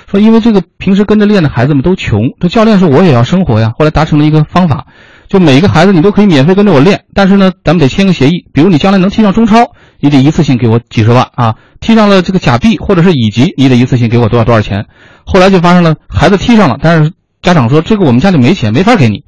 [0.08, 3.74] 说因为这个平时跟着练的孩子们都穷，这教练说我也要生活呀。
[3.78, 4.86] 后来达成了一个方法。
[5.28, 14.86] 就每一个孩子你都可以免费跟着我练，但是呢，咱们得签个协议，比如你将来能踢上中超，你得一次性给我几十万啊；踢上了这个假币或者是乙级，你得一次性给我多少多少钱。
[15.26, 19.24] 后来就发生了，孩子踢上了，但是家长说这个我们家里没钱，没法给你。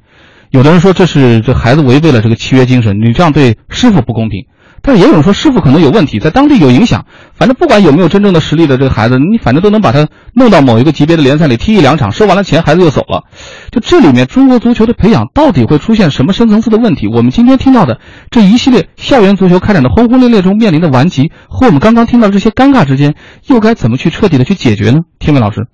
[0.50, 4.46] 有的人说这是这孩子违背了这个契约精神，你这样对师傅不公平。
[4.82, 7.04] 但也有人说师傅可能有问题，在当地有影响。
[7.34, 13.24] 反正不管有没有真正的实力的这个孩子，你反正都能把他弄到某一个级别的联赛里踢一两场，收完了钱孩子就走了。
[13.70, 17.06] 就这里面中国足球的培养到底会出现什么深层次的问题？
[17.08, 23.14] 我们今天听到的这一系列校园足球开展的轰轰烈烈中面临的顽疾，和我们刚刚听到这些尴尬之间，
[23.46, 25.00] 又该怎么去彻底的去解决呢？
[25.18, 25.66] 天伟老师。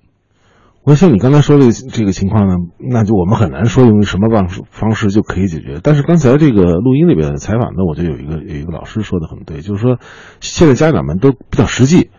[0.87, 5.79] 那像你刚才说的这个情况呢，那就我们很难说用什么办法方式就可以解决。
[5.81, 9.97] 但是刚才这个录音里边采访呢，我就有一个有一个老师说的很对，就是说
[10.41, 12.11] 现在家长们都比较实际，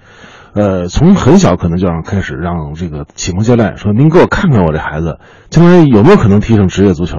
[0.52, 7.18] 呃，从很小可能就让开始让这个启蒙教练说，您给我看看我这孩子将来有没有可能踢上职业足球。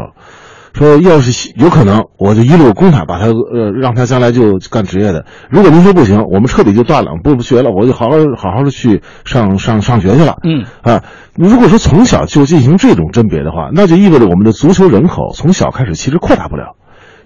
[0.78, 5.26] 说要是有可能，我就一路攻他，把他呃，让他将来就干职业的。
[5.50, 10.38] 如果您说不行，我们彻底就断了，不不学了，我就好好好好的去上上上学去了。
[10.44, 11.04] 嗯啊，
[11.36, 16.76] 如果说从小就进行这种甄别的话，那就意味着我们的足球人口从小开始其实扩大不了。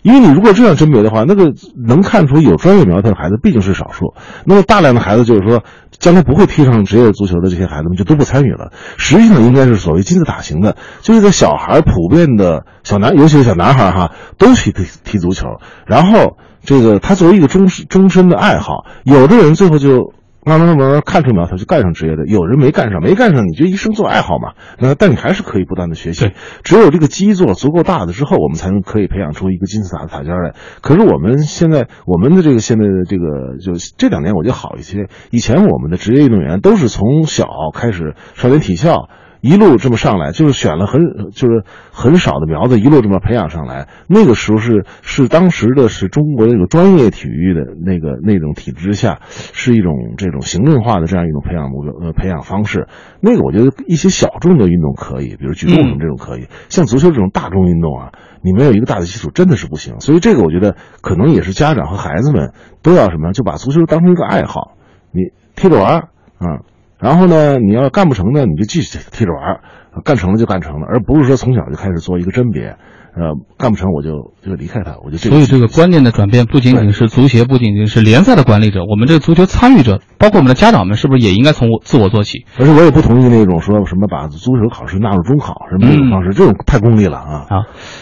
[0.01, 4.13] 因为你如果这样甄别的话，那个能看出有专业苗头的孩子毕竟是少数，
[4.45, 8.71] 那么大量的孩子就是说，将来不会踢上职业足球的这些孩子们就都不参与了。
[8.97, 15.47] 实际上应该是所谓金字塔型的，就是在小孩普遍的小男，尤其是小男孩哈，都去踢踢足球，
[15.85, 20.13] 然后这个他作为一个终终身的爱好，有的人最后就。
[20.43, 24.53] 慢慢慢慢看出苗头就干上职业的，有人没干上，没干上你就一生做爱好嘛。
[24.79, 26.31] 那但你还是可以不断的学习。
[26.63, 30.53] 只有这个基座足够大的之后，我们才能可以培养出一个金字塔的塔尖来。
[30.81, 35.07] 可是我们现在我们的这个现在的这个就这两年我就好一些。
[35.29, 39.09] 以前我们的职业运动员都是从小开始少年体校。
[39.41, 41.01] 一路这么上来，就是选了很
[41.33, 43.87] 就是很少的苗子，一路这么培养上来。
[44.07, 52.87] 那个时候是是当时的是中国那个专业体育的那个那种体制下，是一种这种行政化的这样一种培养目标呃培养方式。
[53.19, 58.11] 那个我觉得一些小众的运动可以，比如举重这种可以，像足球这种大众运动啊，
[58.43, 59.99] 你没有一个大的基础真的是不行。
[59.99, 64.75] 所以这个我觉得可能也是家长和孩子们都要什么，就把足球当成一个爱好，
[65.11, 65.97] 你踢着玩
[66.37, 66.61] 啊。
[67.01, 69.59] 然后呢，你要干不成呢，你就继续踢着玩
[70.05, 72.77] 干成了就干成了，而不是说从小就开始做一个甄别。
[73.13, 82.45] 呃，干不成我就就离开他，我就这所以这个观念的转变不仅仅是足协，不仅仅是联赛的管理者，我们这个足球参与者，包括我们的家长们，是不是也应该从我自我做起？
[82.57, 87.55] 而且我也不同意那种说什么把足球考试纳入中考什么这种方式，这种太功利了啊啊！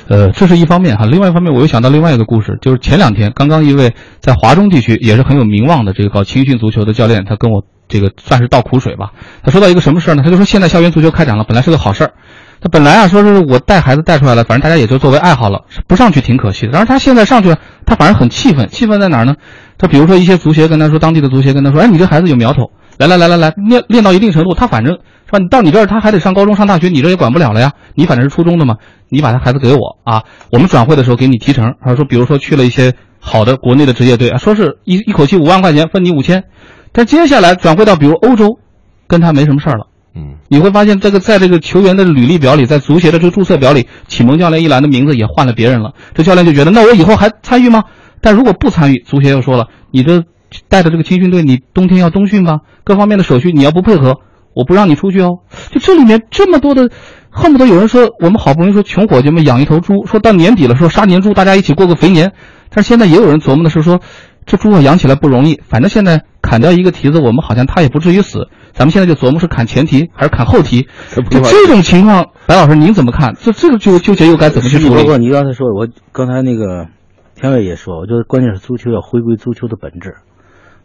[0.09, 9.11] 呃，这是一方面哈，另外一方面我又想到另外一个故事，就是前两天刚刚一位在华中地区也是很有名望的这个搞青训足球的教练，他跟我这个算是倒苦水吧。
[9.43, 10.23] 他说到一个什么事儿呢？
[10.23, 12.13] 他就说现在校园足球开展了，本来是个好事儿。
[12.61, 16.71] 他本来啊说是我带孩子带出来了，反正大家也就作为爱好了，不上去挺可惜的。
[16.73, 19.35] 但是他现在上去了，他反而很气愤，气愤在哪儿呢？
[19.77, 25.39] 他比如说一些足协跟他说，当地的足协跟他说，哎，你这孩子有苗头，来来来来来，练练到一定程度，他反正是吧？
[25.39, 27.71] 你到你这儿他还得上高中上大学，你这也管不了了呀。
[27.95, 28.75] 你反正是初中的嘛，
[29.07, 31.75] 你把他孩子给我啊，我们转会的时候给你提成。
[31.81, 36.43] 他说，比如说去了一些好的国内的职业队，说是一一口气五万块钱分你五千，
[36.91, 38.59] 但接下来转会到比如欧洲，
[39.07, 39.87] 跟他没什么事儿了。
[40.15, 45.93] 嗯，你会发现这个在这个球员的履历表里，在足协的这个注册表里，启蒙教练一栏的名字也换了别人了。
[46.15, 47.83] 这教练就觉得，那我以后还参与吗？
[48.21, 50.23] 但如果不参与，足协又说了，你这
[50.67, 54.15] 带着这个青训队，你冬天要冬训吧，各方面的手续你要不配合，
[54.55, 55.39] 我不让你出去哦。
[55.71, 56.89] 就这里面这么多的，
[57.29, 62.33] 恨不得有人说，我们好不容易说穷伙计们养一头猪，说到年底了，说杀年猪，大家一起过个肥年。
[62.71, 63.99] 但是现在也有人琢磨的是说，
[64.45, 68.49] 这猪啊养起来不容易，反正现在砍掉一个蹄子，我们好像它也不至于死。
[68.71, 73.35] 咱们现在就琢磨是砍前蹄还是砍后蹄，就这种情况，白老师您怎么看？
[73.39, 74.95] 这这个纠纠结又该怎么去处理？
[74.95, 76.87] 包括你刚才说，我刚才那个
[77.35, 80.17] 田伟也说，我觉得关键是足球要回归足球的本质，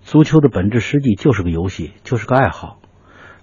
[0.03, 2.79] 足球的本质实际就是个游戏，就是个爱好。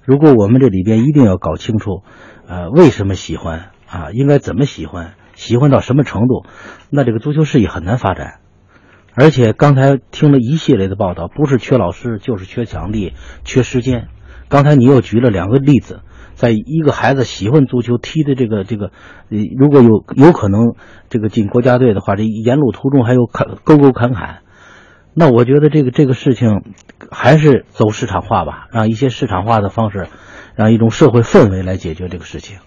[0.03, 2.03] 如果我们这里边一定要搞清楚，
[2.47, 6.45] 呃，为什么喜欢啊，应该怎么喜欢，喜欢到什么程度，
[6.89, 8.40] 那这个足球事业很难发展。
[9.13, 14.07] 而且刚才听了一系列的报道，不是缺老师，就是缺场地，缺时间。
[14.47, 16.01] 刚才你又举了两个例子，
[16.33, 18.91] 在一个孩子喜欢足球踢的这个这个，
[19.57, 20.75] 如果有有可能
[21.09, 24.39] 这个进国家队的话，这沿路途中还有坎沟沟坎坎，
[25.13, 26.63] 那我觉得这个这个事情
[27.11, 30.07] 还是走市场化吧，让一些市场化的方式，
[30.55, 32.57] 让一种社会氛围来解决这个事情。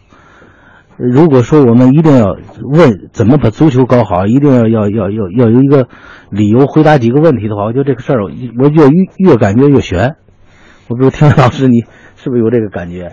[0.96, 5.88] 如果说我们一定要问怎么把足球搞好，一定要要要要要有一个
[6.30, 8.30] 理由回答几个问题的话，我觉得这个事儿我
[8.68, 10.16] 越越感觉越悬。
[10.88, 11.80] 我不知道田老师你
[12.16, 13.12] 是不是有这个感觉？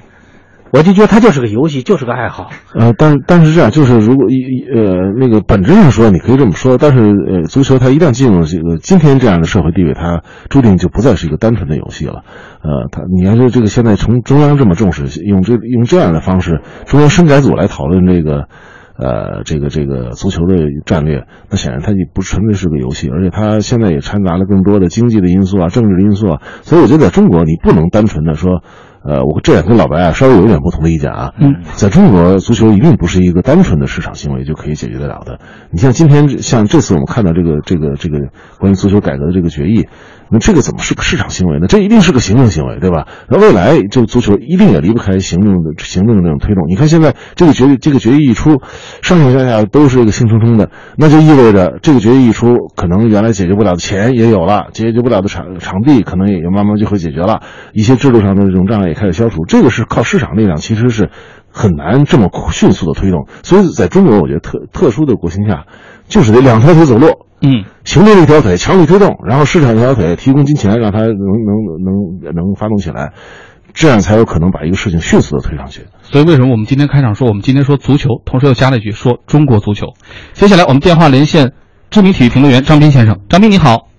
[0.72, 2.49] 我就觉得它就是个游戏，就是个爱好。
[2.74, 12.24] 呃，但但是这样，就是如果一呃那个本质上说，你可以这么说，但是呃，足球它一旦进入这个今天这样的社会地位，它注定就不再是一个单纯的游戏了。
[12.63, 18.47] 呃，它你要是这个现在从中央这么重视，用这用这样的方式，中央深改组来讨论这个。
[18.97, 28.61] 呃，这个这个足球的战略，那显然它也不纯粹是个游戏，而且它现在也掺杂了更多的经济的因素啊、政治的因素啊，所以我觉得在中国，你不能单纯的说。
[29.04, 31.34] 呃，我这点跟老白啊稍微有一点不同的意见啊。
[31.39, 35.39] 嗯，在中国，足球一定不是一个单纯的市场行为就可以解决得了的。
[35.72, 38.30] 你像今天，像这次我们看到这个这个这个
[38.60, 39.88] 关于足球改革的这个决议，
[40.32, 41.68] 那这个怎么是个市场行为呢？
[41.68, 43.08] 这一定是个行政行为，对吧？
[43.28, 46.64] 那未来就足球一定也离不开行政的行政的那种推动。
[46.70, 48.62] 你看现在这个决议这个决议一出，
[49.02, 57.42] 上上下下都是一个兴冲冲的，那就意味着这个决议一出，可能原来解决不了的钱也有了，解决不了的场场地可能也慢慢就会解决了，
[57.74, 58.92] 一些制度上的这种障碍。
[58.92, 61.12] 也开始消除，这个是靠市场力量，其实是
[61.50, 63.26] 很难这么迅速的推动。
[63.42, 65.66] 所以，在中国，我觉得特特殊的国情下，
[66.10, 67.08] 就是得两条腿走路，
[67.42, 73.14] 嗯，行政一条腿强力推动，然后市场一条腿提供金钱，让它能能能能发动起来，
[73.74, 75.88] 这样才有可能把一个事情迅速的推上去。
[76.04, 79.88] 所以，为什么我们今天开场说我们今天说足球，同时又加了一句说中国足球？
[80.34, 81.54] 接下来我们电话连线
[81.89, 83.91] 知名体育评论员张斌先生，张斌你好。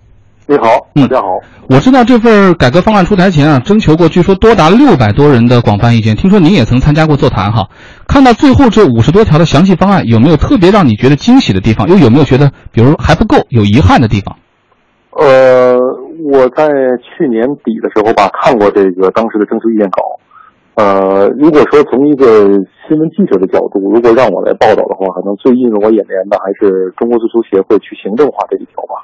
[0.52, 1.28] 你好，大家好。
[1.70, 6.14] 我知道这份改革方案出台前啊，征求过据说多达六百多人的广泛意见。
[6.14, 7.70] 听说您也曾参加过座谈哈，
[8.06, 11.88] 看到最后这五十多条的详细方案，有没有特别让你觉得惊喜的地方？
[11.88, 14.36] 又有没有觉得，比如还不够、有遗憾的地方？
[15.16, 15.72] 呃，
[16.30, 16.68] 我在
[17.00, 20.02] 去年底的时候吧，看过这个当时的征求意见稿。
[20.74, 22.52] 呃，如果说从一个
[22.86, 29.00] 新闻记者的角度，如果让我来报道的话，可能最映入我眼帘的还是中国足球协会去行政化这一条吧。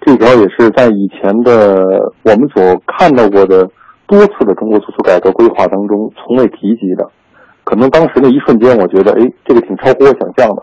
[0.00, 1.84] 这条也是在以前的
[2.22, 3.68] 我们所看到过的
[4.06, 7.04] 多次的中国足球改革规划当中从未提及的，
[7.64, 10.62] 可能当时那一瞬间，我觉得，哎，这个挺超乎我想象的，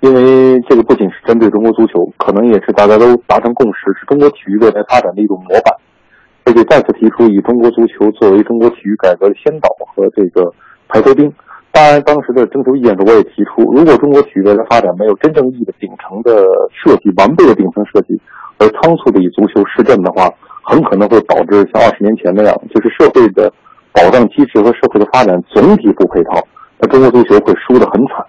[0.00, 5.72] 因为这个不仅是针对中国足球，可能也是大家都达成共识，是中国体育未来发展的一种模板，
[6.44, 10.52] 而且再次提出以中国足球作为中国体育改革的先导和这个
[10.88, 11.32] 排头兵。
[11.72, 18.20] 当然，当时的征求意见中，我也提出，如果中国体育未来发展没有真正意义的顶层的设计，完备的顶层设计。
[18.58, 20.30] 而仓促的以足球施政的话，
[20.62, 23.52] 很可能会导致像二十年前那样，就是社会的
[23.92, 26.40] 保障机制和社会的发展总体不配套，
[26.78, 28.24] 那中国足球会输得很惨。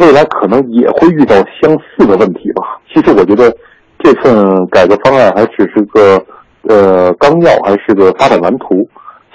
[0.00, 2.80] 未来可能也会遇到相似的问题吧。
[2.92, 3.54] 其实我觉得
[3.98, 6.20] 这份改革方案还只是个
[6.62, 8.74] 呃纲要，还是个发展蓝图。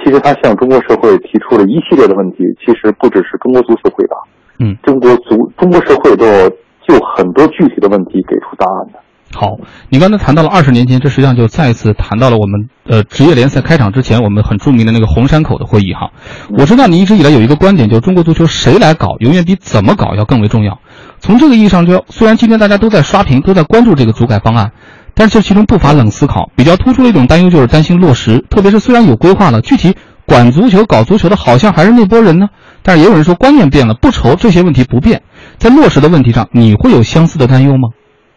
[0.04, 4.18] 其实它向中国社会提出了一系列的问题，其实不只是中国足球回答，
[4.60, 9.00] 嗯，中国足中国社会都要就很多具体的问题给出答案的。
[9.34, 9.58] 好，
[9.90, 16.12] 你刚才谈到了二十年前，这实际上就再一次谈到了我们呃职业联赛开场之前，我们很著名的那个红山口的会议哈。
[16.58, 20.80] 我知道你一直以来有一个观点，就是中国足球谁来搞，永远比怎么搞要更为重要。
[21.20, 24.72] 从这个意义上就，虽然今天大家都在刷屏，都在关注这个足改方案，
[25.14, 26.52] 但是这其中不乏冷思考。
[26.56, 32.48] 比较突出的一种担忧就是担心落实，特别是虽然有规划了，具体管足球、搞足球的好像还是那波人呢。
[32.84, 35.22] 但是也有人说观念变了，不愁这些问题不变，
[35.58, 37.90] 在落实的问题上，你会有相似的担忧吗？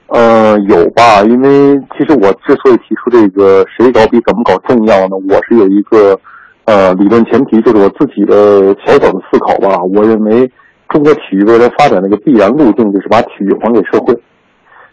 [0.06, 6.18] 呃，有吧，因为其实我之所以提出这个谁搞比怎么搞重要呢，我是有一个
[6.66, 9.76] 呃理论前提，就是我自己的小小的思考吧。
[9.94, 10.48] 我认为
[10.90, 14.14] 中国体育未来发展的一个必然路径就是把体育还给社会。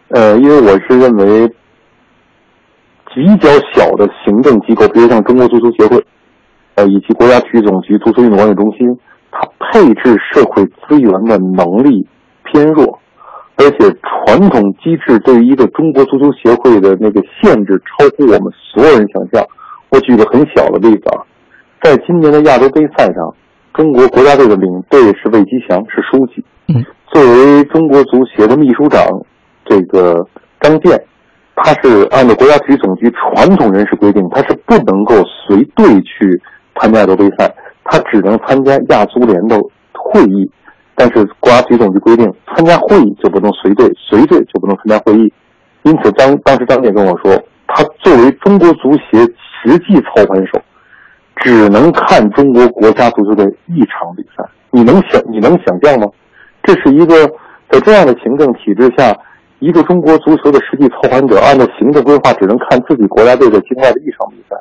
[0.08, 1.48] 呃，因为我是认为
[3.14, 6.04] 比较小的行政机构，比如像中国足球协会，
[6.76, 8.98] 呃，以及国家体育总局足球运动管理中心，
[9.30, 12.08] 它配置社会资源的能力
[12.46, 13.01] 偏弱。
[13.62, 19.46] 而且传统机制对于一个中国足球协会的那个限制超乎我们所有人想象。
[19.90, 21.22] 我举个很小的例子啊，
[21.82, 23.36] 在今年的亚洲杯赛上，
[23.74, 26.44] 中国国家队的领队是魏吉祥，是书记。
[26.70, 29.06] 嗯，作为中国足协的秘书长，
[29.66, 30.16] 这个
[30.60, 31.00] 张健，
[31.56, 36.42] 他是按照国家体育总局传统人事规定，他是不能够随队去
[36.80, 37.54] 参加亚洲杯赛，
[37.84, 39.60] 他只能参加亚足联的
[39.94, 40.50] 会议。
[41.02, 45.34] 但是国家体育总局规定，参加会议就不能随队，随队就不能参加会议。
[45.82, 47.36] 因此，张当时张健跟我说，
[47.66, 50.62] 他作为中国足协实际操盘手，
[51.38, 54.48] 只能看中国国家足球队一场比赛。
[54.70, 56.06] 你能想你能想象吗？
[56.62, 57.28] 这是一个
[57.72, 59.12] 在这样的行政体制下，
[59.58, 64.56] 一个中国足球的实际操盘者，按照行政规划，只能看自己国家队的境外的一场比赛。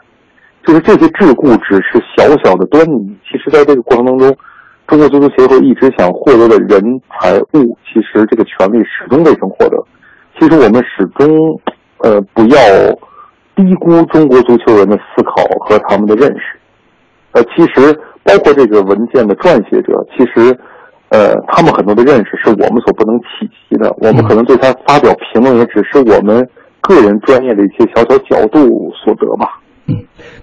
[0.65, 4.35] 就是这些桎梏只是小小的端倪，其实在这个过程当中。
[4.91, 9.77] 中国足球协会一直想获得的人财物，其实这个权利始终未曾获得。
[10.37, 11.31] 其实我们始终，
[11.99, 12.59] 呃，不要
[13.55, 16.59] 低估中国足球人的思考和他们的认识。
[17.31, 20.59] 呃，其实包括这个文件的撰写者，其实，
[21.11, 23.95] 呃，他们很多的认识是我们所不能企及的。
[23.99, 26.45] 我们可能对他发表评论，也只是我们
[26.81, 29.60] 个人专业的一些小小角度所得吧。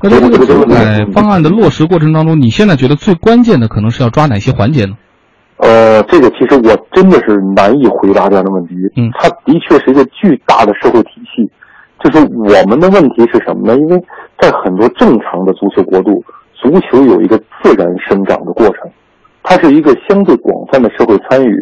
[0.01, 4.97] 那在这个足改方案的落实过程当中，你现在觉得最关键的可能是要抓哪些环节呢？
[5.57, 8.75] 呃，这个其实我真的是难以回答这样的问题。
[8.95, 11.49] 嗯，它的确是一个巨大的社会体系。
[12.03, 13.75] 就是我们的问题是什么呢？
[13.75, 13.99] 因为
[14.39, 16.23] 在很多正常的足球国度，
[16.53, 18.87] 足球有一个自然生长的过程，
[19.41, 21.55] 它是一个相对广泛的社会参与，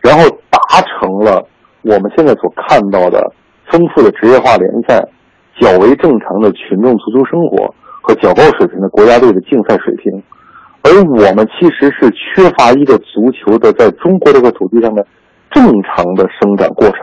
[0.00, 1.44] 然后达成了
[1.82, 3.20] 我们现在所看到的
[3.72, 5.04] 丰富的职业化联赛。
[5.60, 10.22] 较为正常的群众足球生活和较高水平的国家队的竞赛水平，
[10.82, 15.06] 而我们其实是缺乏一个足球的在中国这个土地上的
[15.50, 16.98] 正常的生长过程。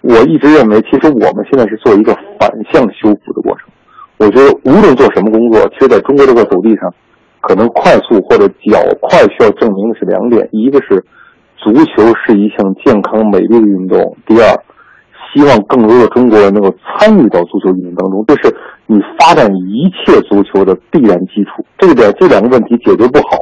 [0.00, 3.68] 我一直认为，其实我们现在是做一个反向修复的过程。
[4.18, 6.92] 我觉得无论做什么工作，其实在中国这块土地上，
[7.40, 11.04] 可能快速或者较快需要证明的是两点：一个是
[11.56, 14.54] 足球是一项健康美丽的运动；第二。
[15.34, 18.54] 希望更多的中国人能够参与到足球运动当中，这是
[18.86, 21.64] 你发展一切足球的必然基础。
[21.78, 23.36] 这个点，这两个问题解决不好，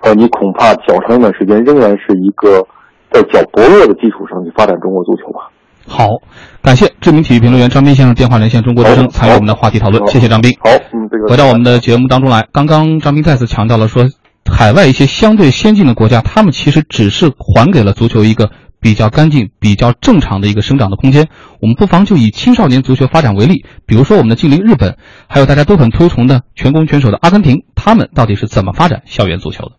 [0.00, 2.66] 呃，你恐怕较长一段时间仍然是一个
[3.12, 5.50] 在较薄弱的基础上去发展中国足球吧。
[5.86, 6.08] 好，
[6.62, 10.50] 感谢知名体育评论员张斌先生电话连线中国之声参与我们的话题讨论，谢谢张斌。
[10.60, 14.04] 好，嗯，这个回到我们的节目当中来，刚刚张斌再次强调了说，
[14.50, 18.50] 海外一些相对先进的国家，他们其实只是还给了足球一个。
[18.86, 21.28] 比较干净、比较正常的一个生长的空间，
[21.60, 29.72] 我们不妨就以青少年足球发展为例，比如说我们的近邻日本，还有大家都很推崇的全攻全守的阿根廷，他们到底是怎么发展校园足球的？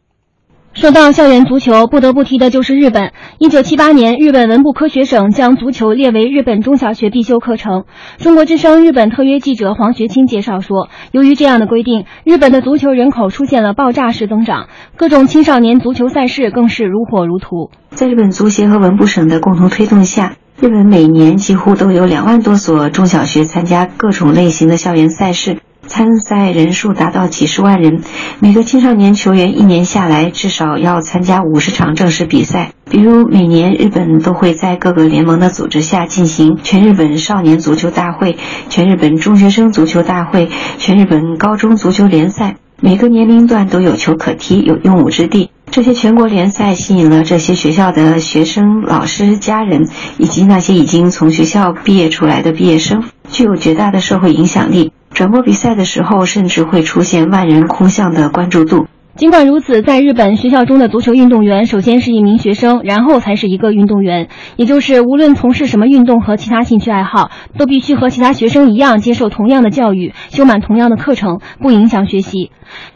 [0.79, 3.11] 说到校园足球，不得不提的就是日本。
[3.39, 7.85] 一九七八年，日本文部科学省将足球列为日本中小学必修课程。
[8.19, 17.71] 中国之声日本特约记者黄学清介绍说，由于这样的规定，日本的足球人口出现了爆炸式增长，各种青少年足球赛事更是如火如荼。
[17.89, 25.57] 在日本足协和文部省的共同推动下，日本每年几乎都有两万多所中小学参加各种类型的校园赛事。
[25.87, 28.01] 参赛人数达到几十万人，
[28.39, 32.71] 每个青少年球员一年下来至少要参加五十场正式比赛。
[32.89, 38.37] 比如，每年日本都会在各个联盟的组织下进行全日本少年足球大会、
[38.69, 45.49] 全日本中学生足球大会、全日本高中足球联赛，每个年龄段都有球可踢，有用武之地。
[45.69, 54.93] 这些全国联赛吸引了这些学校的学生、老师、家人，以及那些已经从学校毕业出来的毕业生，具有绝大的社会影响力。
[55.11, 58.87] 转播比赛的时候，甚至会出现万人空巷的关注度。
[59.15, 64.27] 尽管如此，在日本学校中的足球运动员首先是一名学生，然后才是一个运动员，
[64.57, 72.51] 也就是无论从事什么运动和其他兴趣爱好，都必须和其他学生一样接受同样的教育，修满同样的课程，不影响学习。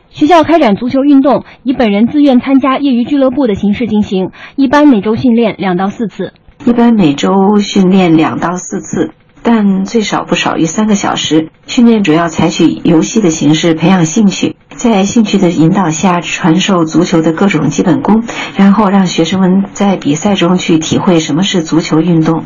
[0.09, 6.34] 学校开展足球运动以本人自愿参加业余俱乐部的形式进行，一般每周训练两到四次。
[6.66, 9.09] 一般每周训练两到四次。
[9.43, 11.49] 但最少不少于三个小时。
[11.65, 18.23] 训练主要采取游戏的形式培养兴趣，在兴趣的引导下传授足球的各种基本功，
[18.57, 22.43] 然后让学生们在比赛中去体会什么是足球运动。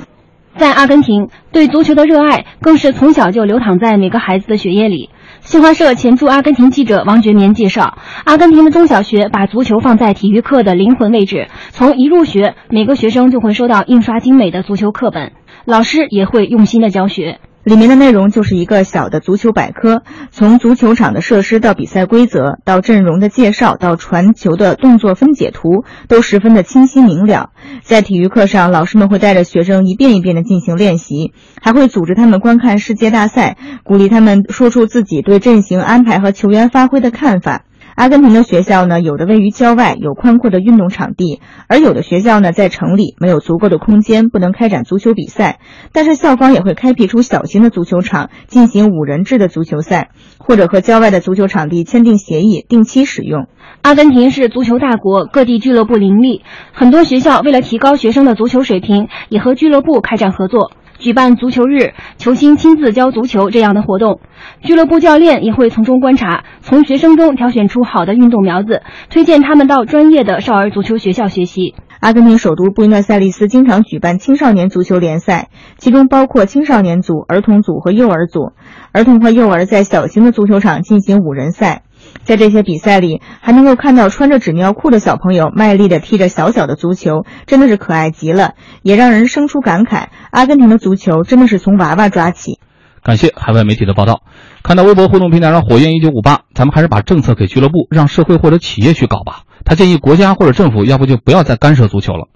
[0.57, 5.09] 在阿根廷，对足球的热爱更是从小就流淌在每个孩子的血液里。
[5.41, 15.33] 新华社前驻阿根廷记者王觉眠介绍，阿根廷的中小学把足球放在体育课的灵魂位置，从一入学，每个学生就会收到印刷精美的足球课本。
[15.65, 27.49] 老师也会用心的教学，里面的内容就是一个小的足球百科，从足球场的设施到比赛规则，到阵容的介绍，到传球的动作分解图，都十分的清晰明了。
[27.81, 37.63] 在体育课上，老师们会带着学生一遍一遍的进行练习，还会组织他们观看世界大赛，鼓励他们说出自己对阵型安排和球员发挥的看法。
[37.95, 41.39] 阿根廷的学校呢，有的位于郊外，有宽阔的运动场地；
[41.69, 45.59] 而有的学校呢，在城里，没有足够的空间，不能开展足球比赛。
[45.93, 53.47] 但是校方也会开辟出小型的足球场，进行五人制的足球赛，或者和郊外的足球场地签订协议，定期使用。
[53.81, 56.41] 阿根廷是足球大国，各地俱乐部林立，
[56.73, 60.73] 很多学校为了提高学生的足球水平，也和俱乐部开展合作。
[61.05, 64.21] 举办足球日、球星亲自教足球这样的活动，
[64.63, 68.81] 俱乐部教练也会从中观察，从学生中挑选出好的运动苗子，
[69.11, 71.75] 推荐他们到专业的少儿足球学校学习。
[71.99, 78.53] 阿根廷首都布宜诺斯艾利斯经常举办青少年足球联赛，其中包括青少年组、儿童组和幼儿组。
[78.91, 81.83] 儿童和幼儿在小型的足球场进行五人赛。
[82.25, 92.59] 在这些比赛里，还能够看到穿着纸尿裤的小朋友卖力地踢着小小的足球，真的是可爱极了，也让人生出感慨：阿根廷的足球真的是从娃娃抓起。
[93.03, 94.23] 感谢海外媒体的报道。
[94.63, 99.43] 看到微博互动平台上火焰一九五八，咱们还是把政策给俱乐部，让社会或者企业去搞吧。
[99.63, 102.29] 他建议国家或者政府，要不就不要再干涉足球了。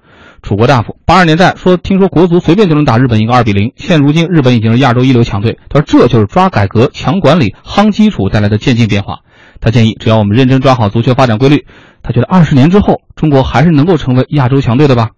[0.44, 3.74] 楚国大夫八十年代说，听说国足随便就能打日本一个二比零。
[3.76, 5.58] 现如今，日本已经是亚洲一流强队。
[5.70, 9.22] 他说，这就是抓改革、强管理、夯基础带来的渐进变化。
[9.62, 11.66] 他建议，只要我们认真抓好足球发展规律，
[12.02, 15.10] 他觉得二十年之后，中国还是能够成为亚洲强队的吧。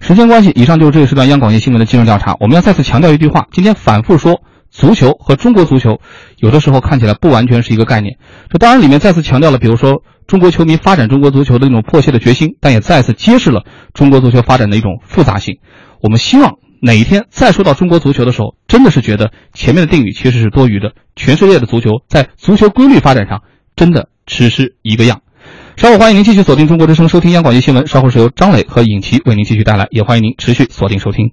[0.00, 2.34] 时间关系，以上就是这个时段央广夜新闻的今日调查。
[2.40, 6.00] 我们要再次强调一句话：今天反复说足球和中国足球，
[6.38, 8.16] 有的时候看起来不完全是一个概念。
[8.50, 13.62] 这当然里面再次强调了，比如说中国球迷发展中国足球的那种迫切的决心，但也再次揭示了
[13.94, 15.58] 中国足球发展的一种复杂性。
[16.00, 20.92] 我们希望哪一天再说到中国足球的时候，真的是觉得前面的定语其实是多余的。
[21.14, 23.42] 全世界的足球在足球规律发展上。
[23.82, 25.22] 真的只是一个样。
[25.76, 27.84] 稍后欢迎您继续锁定中国之声，收听央广夜新闻。
[27.88, 31.32] 稍后是由张磊和尹奇为您继续带来，也欢迎您持续锁定收听。